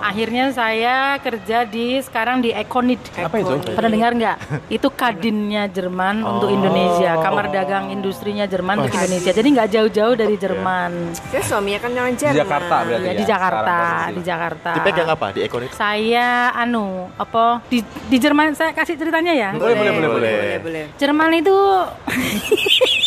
[0.00, 3.00] Akhirnya saya kerja di sekarang di Econid.
[3.14, 3.52] Apa itu?
[3.70, 4.36] Pernah dengar nggak?
[4.68, 6.36] Itu kadinnya Jerman Oh.
[6.36, 9.32] untuk Indonesia, kamar dagang industrinya Jerman untuk Indonesia.
[9.32, 11.16] Jadi nggak jauh-jauh dari Jerman.
[11.32, 12.36] Saya suaminya kan orang Jerman.
[12.36, 13.16] Di Jakarta berarti Ya, ya?
[13.16, 14.70] di Jakarta, sekarang di Jakarta.
[14.76, 15.70] Dipegang apa di Econet?
[15.72, 16.86] Saya anu
[17.16, 19.48] apa di di Jerman saya kasih ceritanya ya.
[19.52, 20.32] Boleh, boleh, boleh, boleh.
[20.36, 20.84] Boleh, boleh.
[20.94, 21.56] Jerman itu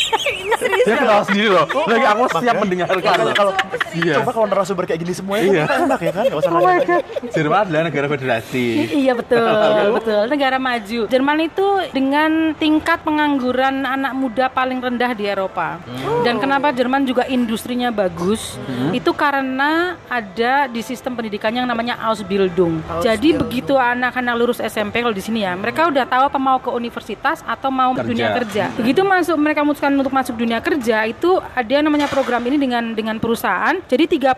[0.75, 1.65] Dia ketawa sendiri loh.
[1.69, 2.97] Lagi aku siap mendengarkan.
[2.99, 3.51] Makanya kalau
[3.93, 4.13] Iya.
[4.19, 5.63] coba kalau narasumber kayak gini semuanya Iya.
[5.63, 6.23] kan enak ya kan?
[6.25, 6.97] Gak usah Oh nanya.
[7.29, 8.65] Jerman adalah negara federasi.
[8.89, 9.45] Iya betul,
[9.97, 10.21] betul.
[10.27, 10.99] Negara maju.
[11.05, 15.77] Jerman itu dengan tingkat pengangguran anak muda paling rendah di Eropa.
[16.21, 18.57] Dan kenapa Jerman juga industrinya bagus?
[18.89, 22.79] Itu karena ada di sistem pendidikan yang namanya Ausbildung.
[22.99, 26.69] Jadi begitu anak-anak lulus SMP kalau di sini ya, mereka udah tahu apa mau ke
[26.69, 28.07] universitas atau mau Kerja.
[28.07, 28.63] dunia kerja.
[28.73, 32.95] Begitu masuk mereka memutuskan untuk masuk dunia kerja itu ada yang namanya program ini dengan
[32.95, 33.75] dengan perusahaan.
[33.83, 34.33] Jadi 30%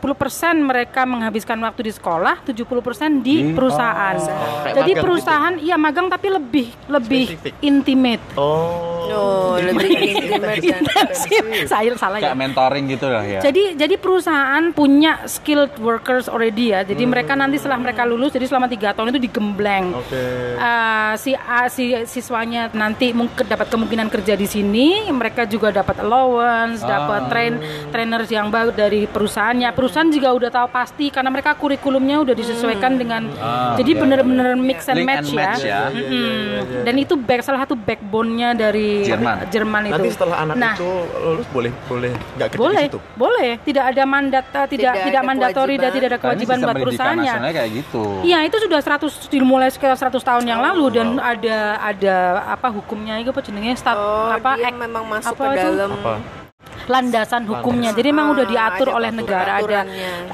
[0.58, 4.18] mereka menghabiskan waktu di sekolah, 70% di perusahaan.
[4.18, 7.54] Kayak Jadi magang perusahaan iya magang tapi lebih lebih Spesifik.
[7.62, 8.24] intimate.
[8.36, 9.06] Oh.
[9.06, 11.42] Oh, lebih intimate intensif.
[11.70, 12.34] Saya salah ya.
[12.34, 13.40] Kayak mentoring gitu lah ya.
[13.40, 16.82] Jadi jadi perusahaan punya skilled workers already ya.
[16.82, 19.94] Jadi mereka nanti setelah mereka lulus, jadi selama tiga tahun itu digembleng.
[19.94, 20.24] Oke.
[20.58, 26.02] Eh, si A- si siswanya nanti mungkin dapat kemungkinan kerja di sini, mereka juga dapat
[26.16, 27.54] allowance, dapat train
[27.92, 29.70] trainers yang baru dari perusahaannya.
[29.72, 33.28] Perusahaan juga udah tahu pasti karena mereka kurikulumnya udah disesuaikan dengan.
[33.76, 35.82] jadi bener-bener mix and Link match, and match ya.
[35.90, 36.84] Mm-mm.
[36.84, 39.50] Dan itu back salah satu backbone-nya dari Jerman.
[39.50, 39.94] Jerman itu.
[39.94, 43.00] Nanti setelah anak Nah, itu lulus boleh boleh nggak kerja boleh, di situ.
[43.16, 43.50] boleh.
[43.60, 47.34] Tidak ada mandat, eh, tidak Tidak tidak, mandatori dan tidak ada kewajiban buat perusahaannya.
[47.52, 48.04] kayak gitu.
[48.24, 52.16] Iya itu sudah 100 dimulai sekitar 100 tahun yang lalu dan ada ada
[52.48, 55.70] apa hukumnya itu apa jenenge stat Oh, apa dia memang masuk apa ke itu?
[56.06, 56.75] Dalam Apa?
[56.86, 57.92] Landasan hukumnya.
[57.92, 59.80] Jadi memang udah diatur ada oleh negara ada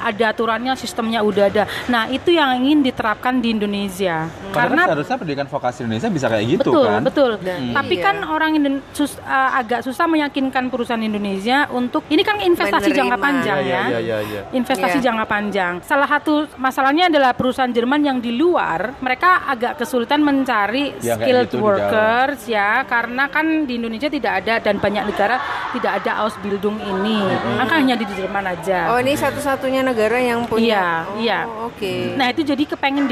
[0.00, 1.62] ada aturannya, sistemnya udah ada.
[1.88, 4.28] Nah, itu yang ingin diterapkan di Indonesia.
[4.52, 7.00] Karena Karena seharusnya pendidikan vokasi Indonesia bisa kayak gitu betul, kan.
[7.04, 7.30] betul.
[7.72, 8.04] Tapi iya.
[8.04, 8.50] kan orang
[8.92, 12.98] sus- uh, agak susah meyakinkan perusahaan Indonesia untuk ini kan investasi Menerima.
[12.98, 13.82] jangka panjang Iya, ya.
[13.82, 14.40] iya, iya, iya.
[14.52, 15.72] Investasi jangka panjang.
[15.84, 21.48] Salah satu masalahnya adalah perusahaan Jerman yang di luar, mereka agak kesulitan mencari Ya, skilled
[21.50, 25.36] gitu workers ya, karena kan di Indonesia tidak ada dan banyak negara
[25.72, 27.22] tidak ada Ausbildung ini.
[27.54, 28.90] Maka hanya di Jerman aja.
[28.90, 30.66] Oh, ini satu-satunya negara yang punya.
[30.66, 31.40] Iya, oh, iya.
[31.70, 32.18] Oke.
[32.18, 33.06] Nah itu jadi kepengen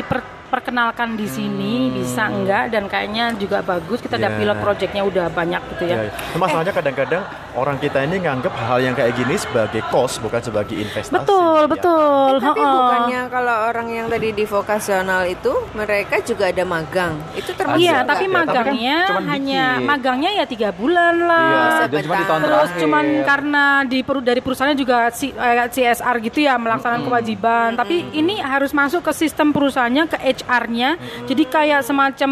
[0.50, 4.36] diperkenalkan di sini bisa enggak dan kayaknya juga bagus kita ada Iya.
[4.36, 5.94] pilot projectnya udah banyak gitu ya.
[5.94, 6.12] Iya, iya.
[6.34, 11.14] Masalahnya kadang-kadang orang kita ini nganggap hal yang kayak gini sebagai cost bukan sebagai investasi.
[11.16, 11.70] Betul, ya.
[11.70, 12.30] betul.
[12.32, 12.74] Eh, tapi Heeh.
[12.74, 17.14] bukannya kalau orang yang tadi di vokasional itu mereka juga ada magang.
[17.32, 19.86] Itu termasuk Iya, tapi Ya, tapi kan magangnya hanya dikit.
[19.86, 21.46] magangnya ya tiga bulan lah.
[21.46, 22.80] Iya, Siapa dia cuma di tahun Terus terakhir.
[22.80, 27.68] cuman karena di peru- dari perusahaannya juga si- eh, CSR gitu ya melaksanakan kewajiban.
[27.76, 30.90] Tapi ini harus masuk ke sistem perusahaannya ke HR-nya.
[31.24, 32.31] Jadi kayak semacam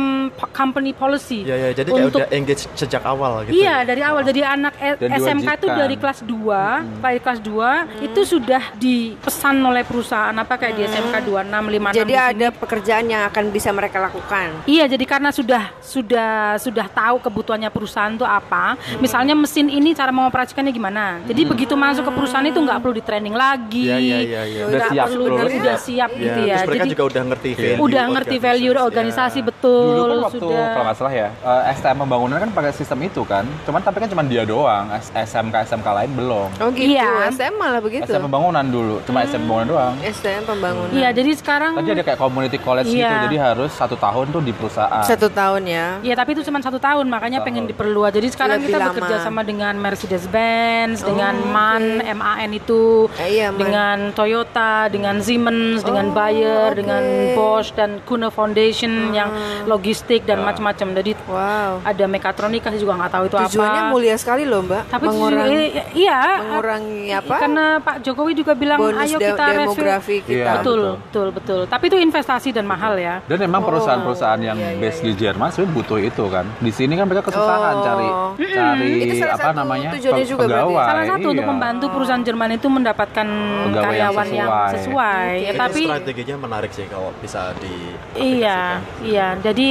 [0.51, 1.43] company policy.
[1.43, 1.71] Iya, iya.
[1.73, 3.55] Jadi kayak untuk udah engage sejak awal gitu.
[3.55, 8.03] Iya, dari awal jadi anak E- Dan SMK itu dari kelas 2, dari kelas 2
[8.03, 11.49] itu sudah dipesan oleh perusahaan apa kayak di SMK 26
[11.91, 14.65] 56 Jadi ada pekerjaan yang akan bisa mereka lakukan.
[14.65, 18.75] Iya, jadi karena sudah sudah sudah tahu kebutuhannya perusahaan itu apa.
[18.99, 21.21] Misalnya mesin ini cara mengoperasikannya gimana.
[21.25, 23.85] Jadi begitu masuk ke perusahaan itu nggak perlu di training lagi.
[23.85, 24.63] Iya, iya, iya, iya.
[24.65, 25.79] Udah Nggak siap, perlu udah siap.
[25.81, 26.55] siap Iya, gitu ya.
[26.55, 29.45] terus mereka Jadi juga udah ngerti value udah ngerti value organisasi, organisasi ya.
[29.45, 30.67] betul Dulu kan waktu sudah.
[30.69, 33.45] kalau nggak salah ya, eh, STM pembangunan kan pakai sistem itu kan.
[33.65, 36.49] Cuman tapi kan cuma dia doang, SMK SMK lain belum.
[36.59, 36.95] Oh gitu.
[36.95, 37.31] Iya.
[37.31, 38.05] SM malah begitu.
[38.05, 39.95] STM pembangunan dulu, cuma STM pembangunan doang.
[40.05, 40.93] STM pembangunan.
[40.93, 43.25] Iya, jadi sekarang Tadi ada kayak community college gitu, Iya.
[43.25, 45.03] jadi harus satu tahun tuh di perusahaan.
[45.03, 45.87] Satu tahun ya.
[46.01, 48.11] Iya tapi itu cuma satu tahun makanya pengen diperluas.
[48.11, 48.89] Jadi sekarang Lebih kita lama.
[48.91, 53.59] bekerja sama dengan Mercedes Benz, dengan MAN, MAN itu, Eh, iya, MAN.
[53.59, 56.77] dengan Toyota, dengan Siemens, dengan Bayer, oke.
[56.77, 59.31] dengan Bosch dan Kuhne Foundation yang
[59.65, 60.89] logistik dan macam-macam.
[60.95, 61.81] Jadi Wow.
[61.83, 63.91] ada mekatronika saya juga nggak tahu itu Tujuannya apa.
[63.91, 64.83] mulia sekali loh, Mbak.
[64.87, 67.35] Tapi mengurangi i- iya mengurangi apa?
[67.39, 69.61] Karena Pak Jokowi juga bilang bonus ayo de- kita review.
[69.63, 70.33] demografi kita.
[70.35, 70.53] Iya.
[70.57, 71.61] Betul, betul, betul.
[71.65, 73.21] Tapi itu investasi dan mahal ya.
[73.25, 76.45] Dan emang perusahaan-perusahaan yang iya, iya, base di Jerman sebenarnya butuh itu kan.
[76.59, 77.85] Di sini kan mereka kesusahan Oh.
[77.85, 78.09] cari
[78.49, 80.57] cari Itu salah apa satu namanya tujuannya pe- juga berarti.
[80.65, 80.87] pegawai.
[80.89, 81.51] Salah satu untuk iya.
[81.51, 84.73] membantu perusahaan Jerman itu mendapatkan Pegawai yang karyawan yang sesuai.
[84.75, 85.31] sesuai.
[85.39, 87.73] Ya, tapi strateginya menarik sih kalau bisa di
[88.15, 89.27] iya, iya.
[89.37, 89.69] Jadi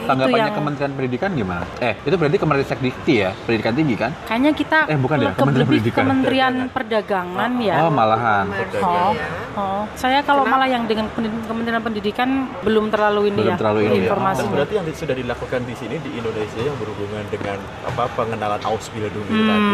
[0.00, 1.64] Tanggapannya yang Kementerian Pendidikan gimana?
[1.78, 4.10] Eh, itu berarti Kementerian Sekdikti ya, Pendidikan Tinggi kan?
[4.24, 6.02] kayaknya kita Eh, bukan ya, ke- Kementerian lebih Pendidikan.
[6.02, 7.76] Kementerian Perdagangan ya.
[7.78, 8.46] Oh, malahan.
[8.78, 9.12] Oh,
[9.54, 9.82] oh.
[9.92, 12.28] Saya kalau malah yang dengan Kementerian Pendidikan
[12.62, 14.02] belum terlalu ini Belum ya terlalu ini ya.
[14.06, 14.38] informasi.
[14.38, 19.24] Dan berarti yang sudah dilakukan di sini di Indonesia yang berhubungan dengan apa pengenalan Ausbildung
[19.24, 19.44] itu Hmm.
[19.46, 19.68] tadi.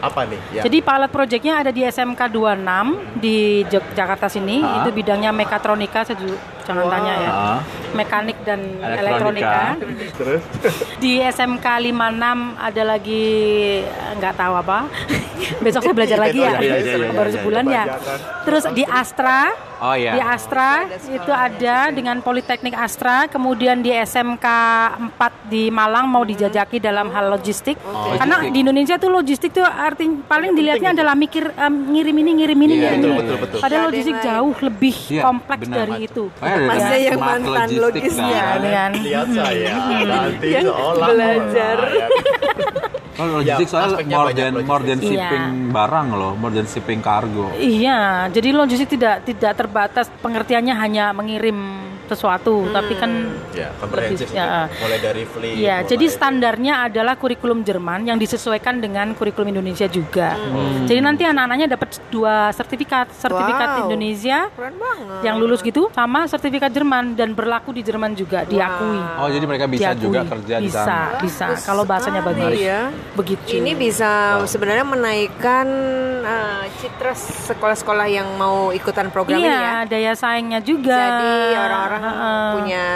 [0.00, 0.40] Apa nih?
[0.52, 0.62] Ya.
[0.62, 4.62] Jadi pilot projectnya ada di SMK 26 di Jakarta sini.
[4.62, 4.80] Ah.
[4.80, 6.06] Itu bidangnya mekatronika,
[6.70, 7.30] jangan tanya ya.
[7.30, 7.58] Ah.
[7.90, 9.74] Mekanik dan Elektronika.
[9.74, 10.14] elektronika.
[10.14, 10.42] terus
[11.02, 13.26] Di SMK 56 ada lagi
[14.16, 14.78] nggak tahu apa.
[15.64, 16.54] Besok saya belajar lagi ya.
[16.62, 17.84] Iya, iya, iya, Baru sebulan ya.
[18.46, 20.12] Terus di Astra Oh iya.
[20.12, 24.44] Di Astra itu ada dengan Politeknik Astra, kemudian di SMK
[25.10, 25.16] 4
[25.48, 27.80] di Malang mau dijajaki dalam hal logistik.
[27.80, 28.52] Karena Logistik.
[28.52, 32.74] di Indonesia tuh logistik tuh arti paling dilihatnya adalah mikir em, ngirim ini ngirim ini
[32.74, 33.18] Iya, ngirim betul, ini.
[33.18, 33.58] betul, betul.
[33.58, 34.26] Padahal Ada logistik lain.
[34.26, 35.78] jauh lebih Iya, kompleks benar.
[35.80, 36.24] dari itu.
[36.30, 38.28] Smart yang mantan logistik logisnya.
[38.28, 38.60] kan.
[38.60, 38.90] Iya, kan?
[39.00, 39.72] lihat saya
[40.04, 41.78] nanti Yang seolah belajar.
[43.20, 44.64] Kalau logistik Ya, soalnya more than logistik.
[44.66, 45.04] more than Iya.
[45.04, 47.46] shipping barang loh, more than shipping kargo.
[47.52, 48.00] Iya,
[48.32, 51.58] jadi logistik tidak tidak terbatas pengertiannya hanya mengirim
[52.10, 53.10] sesuatu, tapi kan
[53.50, 53.70] Ya.
[53.78, 54.66] Lebih- ya.
[54.68, 55.22] Mulai dari.
[55.22, 60.34] Iya, mulai jadi dari- standarnya adalah kurikulum Jerman yang disesuaikan dengan kurikulum Indonesia juga.
[60.84, 63.80] Jadi nanti anak-anaknya dapat dua sertifikat, sertifikat Wow.
[63.86, 64.38] Indonesia
[65.20, 68.98] yang lulus gitu sama sertifikat Jerman dan berlaku di Jerman juga, diakui.
[69.16, 70.02] Oh, jadi mereka bisa Diakui.
[70.02, 71.18] juga kerja di bisa, sana.
[71.20, 72.58] Bisa, Bagus kalau bahasanya sekali bagus.
[72.60, 72.80] ya.
[73.14, 73.48] Begitu.
[73.52, 74.10] Ini bisa
[74.44, 75.66] sebenarnya menaikkan
[76.20, 77.12] eh, citra
[77.46, 79.74] sekolah-sekolah yang mau ikutan program iya, ini ya.
[79.86, 80.96] daya saingnya juga.
[80.96, 82.48] Jadi orang-orang Heeh.
[82.52, 82.86] punya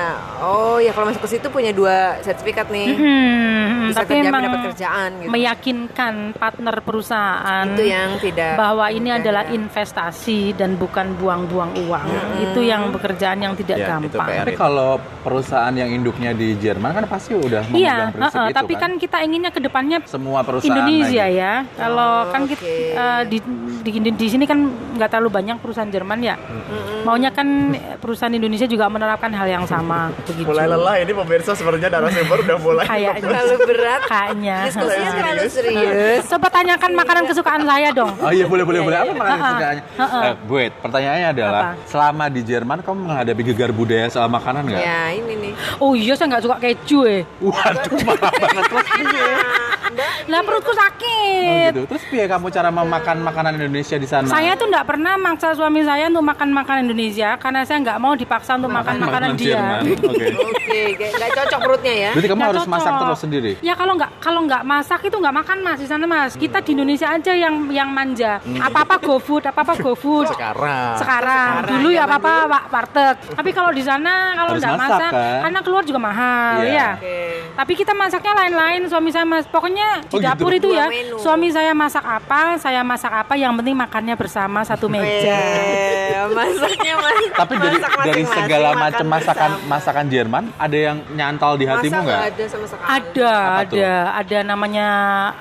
[0.40, 2.88] oh ya kalau masuk ke situ punya dua sertifikat nih.
[2.94, 5.30] Hmm, Bisa tapi kerja memang dapat kerjaan gitu.
[5.30, 9.52] meyakinkan partner perusahaan Itu yang tidak bahwa ini mudah adalah ya.
[9.54, 12.06] investasi dan bukan buang-buang uang.
[12.42, 14.28] Itu yang pekerjaan yang tidak Ya, gampang.
[14.40, 14.90] Tapi kalau
[15.20, 18.90] perusahaan yang induknya di Jerman kan pasti udah memegang Iya, prinsip heeh, itu tapi kan
[18.96, 21.36] kita inginnya ke depannya semua perusahaan Indonesia lagi.
[21.36, 21.52] ya.
[21.74, 22.76] Kalau kan kita oke.
[22.94, 23.38] eh, di,
[23.82, 24.58] di di sini kan
[24.94, 26.36] nggak terlalu banyak perusahaan Jerman ya.
[27.02, 27.46] Maunya kan
[27.98, 30.46] perusahaan Indonesia juga menerapkan hal yang sama begitu.
[30.46, 32.84] Mulai lelah ini pemirsa sepertinya narasumber udah mulai.
[32.86, 33.20] Kayaknya.
[33.20, 34.00] terlalu berat.
[34.06, 34.56] Kayaknya.
[34.64, 36.22] Diskusinya terlalu Serius.
[36.26, 38.12] Coba tanyakan makanan kesukaan saya dong.
[38.16, 39.82] Oh iya boleh boleh boleh apa makanan Heeh, kesukaannya?
[39.96, 40.22] heeh.
[40.24, 41.82] Eh, Buet, pertanyaannya adalah Apa?
[41.84, 44.80] selama di Jerman kamu menghadapi gegar budaya soal makanan nggak?
[44.80, 45.52] Ya ini nih.
[45.76, 47.22] Oh iya saya nggak suka keju eh.
[47.40, 49.26] Waduh marah banget terus piye?
[50.26, 51.70] Lah perutku Oh, sakit.
[51.70, 51.82] gitu.
[51.86, 54.26] Terus piye kamu cara memakan makanan Indonesia di sana?
[54.26, 58.12] Saya tuh nggak pernah maksa suami saya untuk makan makanan Indonesia karena saya nggak mau
[58.12, 59.60] dipaksa untuk makan makanan dia.
[60.50, 60.80] Oke.
[60.98, 62.10] Nggak cocok perutnya ya.
[62.12, 63.02] Berarti kamu harus masak cocok.
[63.04, 63.52] terus sendiri.
[63.60, 66.32] Ya kalau nggak kalau nggak masak itu nggak makan mas di sana mas.
[66.34, 68.42] Kita di Indonesia aja yang yang manja.
[68.58, 70.26] Apa apa GoFood, apa apa GoFood.
[70.28, 70.94] Sekarang.
[70.96, 73.14] Sekarang, dulu ya apa apa Pak warteg.
[73.32, 75.38] Tapi kalau di sana kalau nggak masak, masak, kan?
[75.44, 76.74] karena keluar juga mahal Iya.
[76.74, 76.90] ya.
[76.96, 77.18] Oke.
[77.54, 78.80] Tapi kita masaknya lain-lain.
[78.86, 80.26] Suami saya mas, pokoknya di Oh, gitu.
[80.26, 80.86] dapur itu Dua ya.
[80.88, 81.16] menu.
[81.18, 83.34] Suami saya masak apa, saya masak apa.
[83.34, 85.38] Yang penting makannya bersama satu meja.
[85.38, 87.14] Eh, masaknya mas.
[87.30, 89.68] Tapi dari masak dari masing-masing, segala makan macam masakan bersama.
[89.68, 92.20] masakan Jerman ada yang nyantol di hatimu nggak?
[92.24, 92.88] ada sama sekali?
[92.88, 93.76] Ada, Apa tuh?
[93.76, 94.88] ada, ada namanya,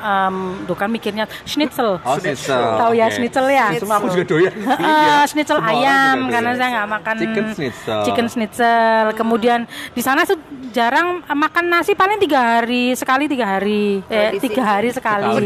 [0.04, 0.36] um,
[0.68, 2.00] tuh kan mikirnya schnitzel.
[2.04, 2.64] Oh, schnitzel.
[2.80, 3.16] Tahu ya Oke.
[3.16, 3.68] schnitzel ya?
[3.80, 4.54] Cuma aku juga doyan.
[4.84, 5.24] ya.
[5.30, 8.00] schnitzel Semua ayam juga karena saya nggak makan Chicken schnitzel.
[8.04, 9.06] chicken schnitzel.
[9.16, 9.60] Kemudian
[9.94, 10.38] di sana tuh
[10.74, 15.32] jarang makan nasi paling tiga hari sekali tiga hari eh, tiga hari sekali.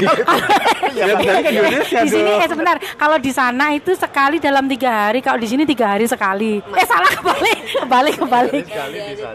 [0.97, 5.45] Ya di sini eh sebentar kalau di sana itu sekali dalam tiga hari kalau di
[5.45, 6.57] sini tiga hari sekali.
[6.63, 8.65] Eh salah kebalik kebalik kebalik.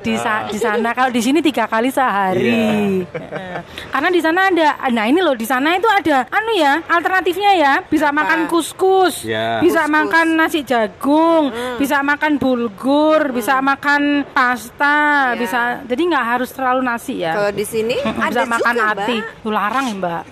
[0.00, 3.04] Di, sa- di sana kalau di sini tiga kali sehari.
[3.04, 3.58] Eh,
[3.88, 7.72] Karena di sana ada nah ini loh di sana itu ada anu ya alternatifnya ya
[7.82, 9.58] bisa makan kuskus, Ya.
[9.58, 9.94] bisa Kuskus.
[9.94, 15.38] makan nasi jagung, bisa makan bulgur, bisa makan pasta, Ya.
[15.38, 17.32] bisa jadi nggak harus terlalu nasi ya.
[17.32, 19.16] Kalau di sini ada bisa makan juga, hati.
[19.18, 19.42] Mbak.
[19.42, 20.22] Tuh, larang ya mbak.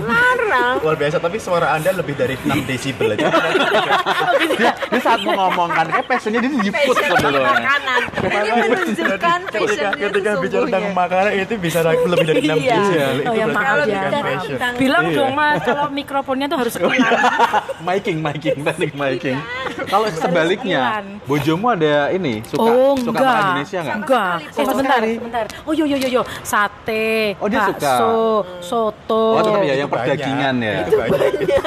[0.00, 0.74] Larang.
[0.80, 3.26] Luar biasa, tapi suara Anda lebih dari 6 desibel aja.
[4.50, 7.49] Dia, dia saat mengomongkan, eh passionnya dia jiput Passion sebelumnya.
[7.52, 8.00] Makanan.
[8.20, 12.76] Ini menunjukkan ketika, passionnya ketika bicara tentang makanan itu bisa lebih dari 6 Iya.
[12.76, 13.10] desibel.
[13.10, 14.02] Oh, Itu ya, Kalau ya.
[14.40, 15.16] tentang Bilang Iya.
[15.16, 17.12] dong mas, kalau mikrofonnya tuh harus sekilan.
[17.80, 19.38] Miking, miking, teknik miking.
[19.86, 23.96] Kalau sebaliknya, bojomu ada ini suka oh suka enggak, makan Indonesia nggak?
[23.96, 24.34] enggak.
[24.50, 25.44] Eh sebentar, sebentar.
[25.64, 27.78] Oh yo yo yo yo, sate, Oh, dia suka.
[27.80, 28.14] bakso,
[28.60, 29.24] soto.
[29.36, 30.04] Oh, tetap ya yang banyak.
[30.04, 30.74] perdagingan ya.
[30.82, 31.20] Itu banyak.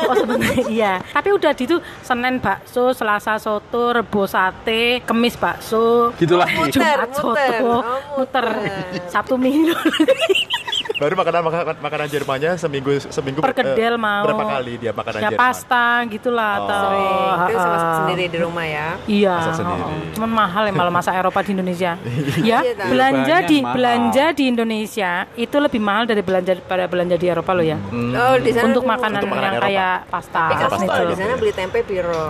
[0.04, 0.94] Oh sebenarnya iya.
[1.02, 6.12] Tapi udah di itu Senin bakso, Selasa soto, Rebo sate, Kemis bakso.
[6.20, 6.54] Gitu lagi.
[6.70, 7.62] Jumat Muter, soto, muter.
[7.64, 7.82] Oh,
[8.20, 8.46] muter.
[8.46, 9.08] muter.
[9.08, 9.74] Sabtu minggu.
[11.04, 14.24] Baru makanan makanan, makanan Jermannya seminggu seminggu Perkedel eh, mau.
[14.24, 15.42] Berapa kali dia makanan ya Jerman?
[15.44, 16.60] pasta gitulah Oh.
[16.64, 17.20] atau Sering.
[17.44, 17.96] Itu sama Ha-ha.
[18.00, 18.88] sendiri di rumah ya.
[19.04, 19.82] Iya, Masak sendiri.
[19.84, 21.92] oh, cuman mahal ya malah masak Eropa di Indonesia.
[22.40, 23.74] ya, Iya, belanja Banyak di mahal.
[23.76, 27.78] belanja di Indonesia itu lebih mahal dari belanja pada belanja di Eropa loh ya.
[27.92, 29.68] Oh, di sana Untuk makanan Untuk makanan yang Eropa.
[29.68, 31.38] kayak pasta, Tapi Pasta kalau gitu di sana ya.
[31.38, 32.26] beli tempe piro.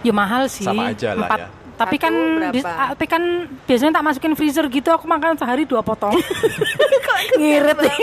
[0.00, 0.64] ya mahal sih.
[0.64, 1.48] Sama aja lah Empat- ya.
[1.74, 2.14] Tapi kan
[2.50, 2.94] di- berapa?
[2.94, 3.22] tapi kan
[3.66, 6.14] biasanya tak masukin freezer gitu aku makan sehari dua potong.
[7.34, 7.96] Ngirit nih.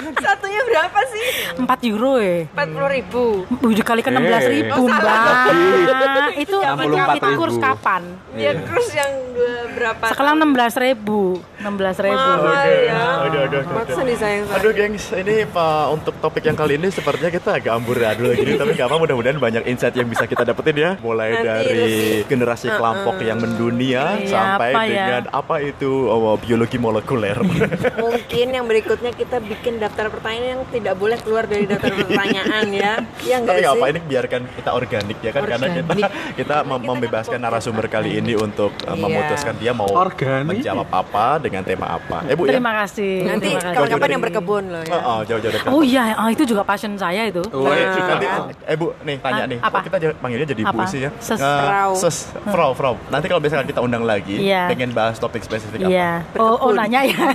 [0.00, 1.24] Satunya berapa sih?
[1.60, 2.48] 4 euro ya.
[2.48, 3.24] Empat puluh ribu.
[3.60, 4.88] Wih, dikalikan 16 ribu, Oh.
[4.88, 6.36] Mbak.
[6.44, 7.18] Itu 64.000.
[7.18, 8.02] itu kurs kapan?
[8.32, 10.04] Ya terus yang dua berapa?
[10.08, 11.20] Sekarang 16 ribu.
[11.60, 12.16] 16 ribu.
[12.16, 13.02] Mahal ya.
[13.22, 14.44] Aduh, aduh, aduh, disayang sayang.
[14.50, 18.72] Aduh gengs, ini Pak untuk topik yang kali ini sepertinya kita agak amburadul gini Tapi
[18.72, 22.66] gak apa mudah-mudahan banyak insight yang bisa kita dapetin ya Mulai Nanti dari lebih- generasi
[22.70, 24.88] kelompok yang mendunia Iya, Sampai apa ya?
[24.88, 27.36] dengan apa itu oh, biologi molekuler
[28.04, 32.92] Mungkin yang berikutnya kita bikin daftar pertanyaan yang tidak boleh keluar dari daftar pertanyaan ya.
[33.20, 33.66] Enggak Tapi sih?
[33.66, 36.10] gak apa, ini biarkan kita organik ya kan Karena kita, Organik.
[36.40, 39.02] kita mem- membebaskan narasumber kali ini untuk uh, Iya.
[39.02, 40.46] memutuskan dia mau Organik.
[40.46, 42.22] menjawab apa dengan tema apa.
[42.24, 42.54] Eh Bu ya.
[42.54, 43.12] Terima kasih.
[43.26, 44.94] Nanti kapan-kapan yang berkebun loh ya.
[44.94, 45.68] Oh, oh, jauh-jauh dekat.
[45.68, 47.42] Oh iya, ah, itu juga passion saya itu.
[47.44, 48.26] Oke, Nah, nanti,
[48.64, 49.58] eh Bu, nih tanya nih.
[49.58, 49.76] apa?
[49.76, 50.86] Kok kita panggilnya jadi Bu Apa?
[50.86, 51.10] sih ya?
[51.18, 51.36] Ses.
[51.36, 51.90] Eh, Frau.
[51.92, 52.94] ses, Frau, Frau.
[53.10, 54.70] Nanti kalau misalkan kita undang lagi, Iya.
[54.70, 56.22] pengen bahas topik spesifik Iya.
[56.24, 56.38] apa?
[56.38, 57.34] Oh, oh nanya ya.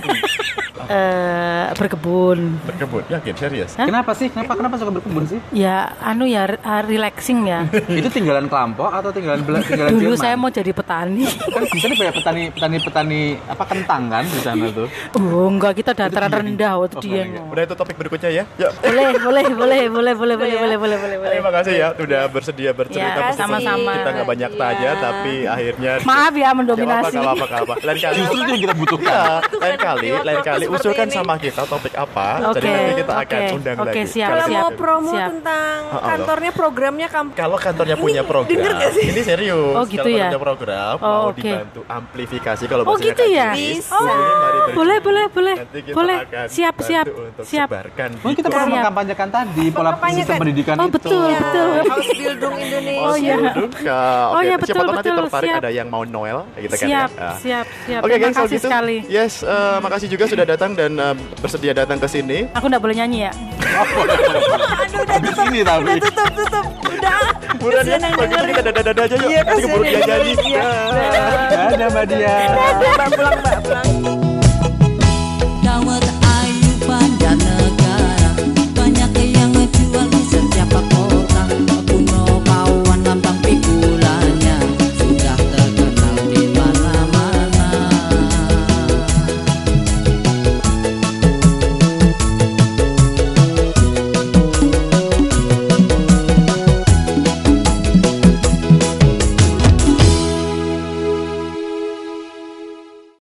[0.86, 2.62] Eh, berkebun.
[2.62, 3.74] Berkebun, yakin serius?
[3.74, 3.88] Hah?
[3.88, 4.30] Kenapa sih?
[4.30, 5.40] Kenapa kenapa suka berkebun sih?
[5.50, 7.66] Ya, anu ya, re- ah, relaxing ya.
[7.90, 10.20] itu tinggalan kelompok atau tinggalan tinggalan Dulu Jerman?
[10.20, 11.26] saya mau jadi petani.
[11.26, 14.86] kan di sana banyak petani petani petani apa kentang kan di sana tuh.
[15.14, 17.22] Oh, enggak kita dataran rendah waktu dia.
[17.42, 18.44] Udah itu topik berikutnya ya.
[18.56, 18.72] Yuk.
[18.86, 21.30] Boleh, boleh, boleh, boleh, boleh, boleh, boleh, boleh, boleh, boleh.
[21.32, 23.92] Terima kasih ya sudah bersedia bercerita Ya, sama-sama.
[23.94, 24.58] Kita nggak banyak Iya.
[24.58, 27.16] tanya tapi akhirnya Maaf ya Gak mendominasi.
[27.16, 27.74] apa-apa, gak apa-apa.
[27.82, 29.04] Lain kali Justru yang kita butuhkan.
[29.06, 29.26] Ya,
[29.56, 32.28] lain kali, lain kali usulkan sama kita topik apa.
[32.46, 34.02] Oke, Jadi nanti kita oke, akan undang oke, lagi.
[34.06, 35.28] siap, Kalau mau promo siap.
[35.30, 39.74] tentang Oh, oh, kantornya programnya kamu Kalau kantornya punya program, ini serius.
[39.74, 40.28] Oh, gitu Kalau ya?
[40.28, 41.38] punya program, Oh, mau oke.
[41.38, 43.50] dibantu amplifikasi kalau Oh, bahasanya gitu ya?
[43.98, 44.12] Bisa.
[44.12, 44.74] boleh.
[44.76, 45.54] Boleh, boleh, boleh.
[45.56, 46.18] Nanti kita Boleh.
[46.22, 47.68] akan Siap, siap, untuk siap.
[47.68, 48.66] sebarkan Mungkin kita Siap.
[48.66, 50.92] mengkampanyekan tadi pola sistem pendidikan Oh, itu.
[50.92, 51.68] betul, betul.
[51.86, 53.02] House Bildung Indonesia.
[53.02, 53.36] Oh, iya.
[53.38, 54.00] Duduk, ya.
[54.28, 55.60] Oh, iya, siapa betul, tahu nanti betul, tertarik siap.
[55.60, 57.22] ada yang mau Noel, gitu kan Siap, ya.
[57.22, 57.36] Ah.
[57.38, 58.00] siap, siap.
[58.02, 58.96] Oke, kalau kasih gitu, sekali.
[59.06, 62.38] yes, eh, makasih juga sudah datang dan eh, bersedia datang ke sini.
[62.52, 63.32] Aku nggak boleh nyanyi ya?
[64.82, 65.46] Aduh udah tutup.
[65.78, 66.64] Udah tutup tutup.
[66.86, 67.20] Udah
[67.56, 69.30] liburan ya bagi kita dada dada aja yuk.
[69.32, 70.32] Iya, nanti keburu dia jadi.
[71.72, 72.34] dadah mbak dia.
[72.76, 74.25] Pulang mbak pulang.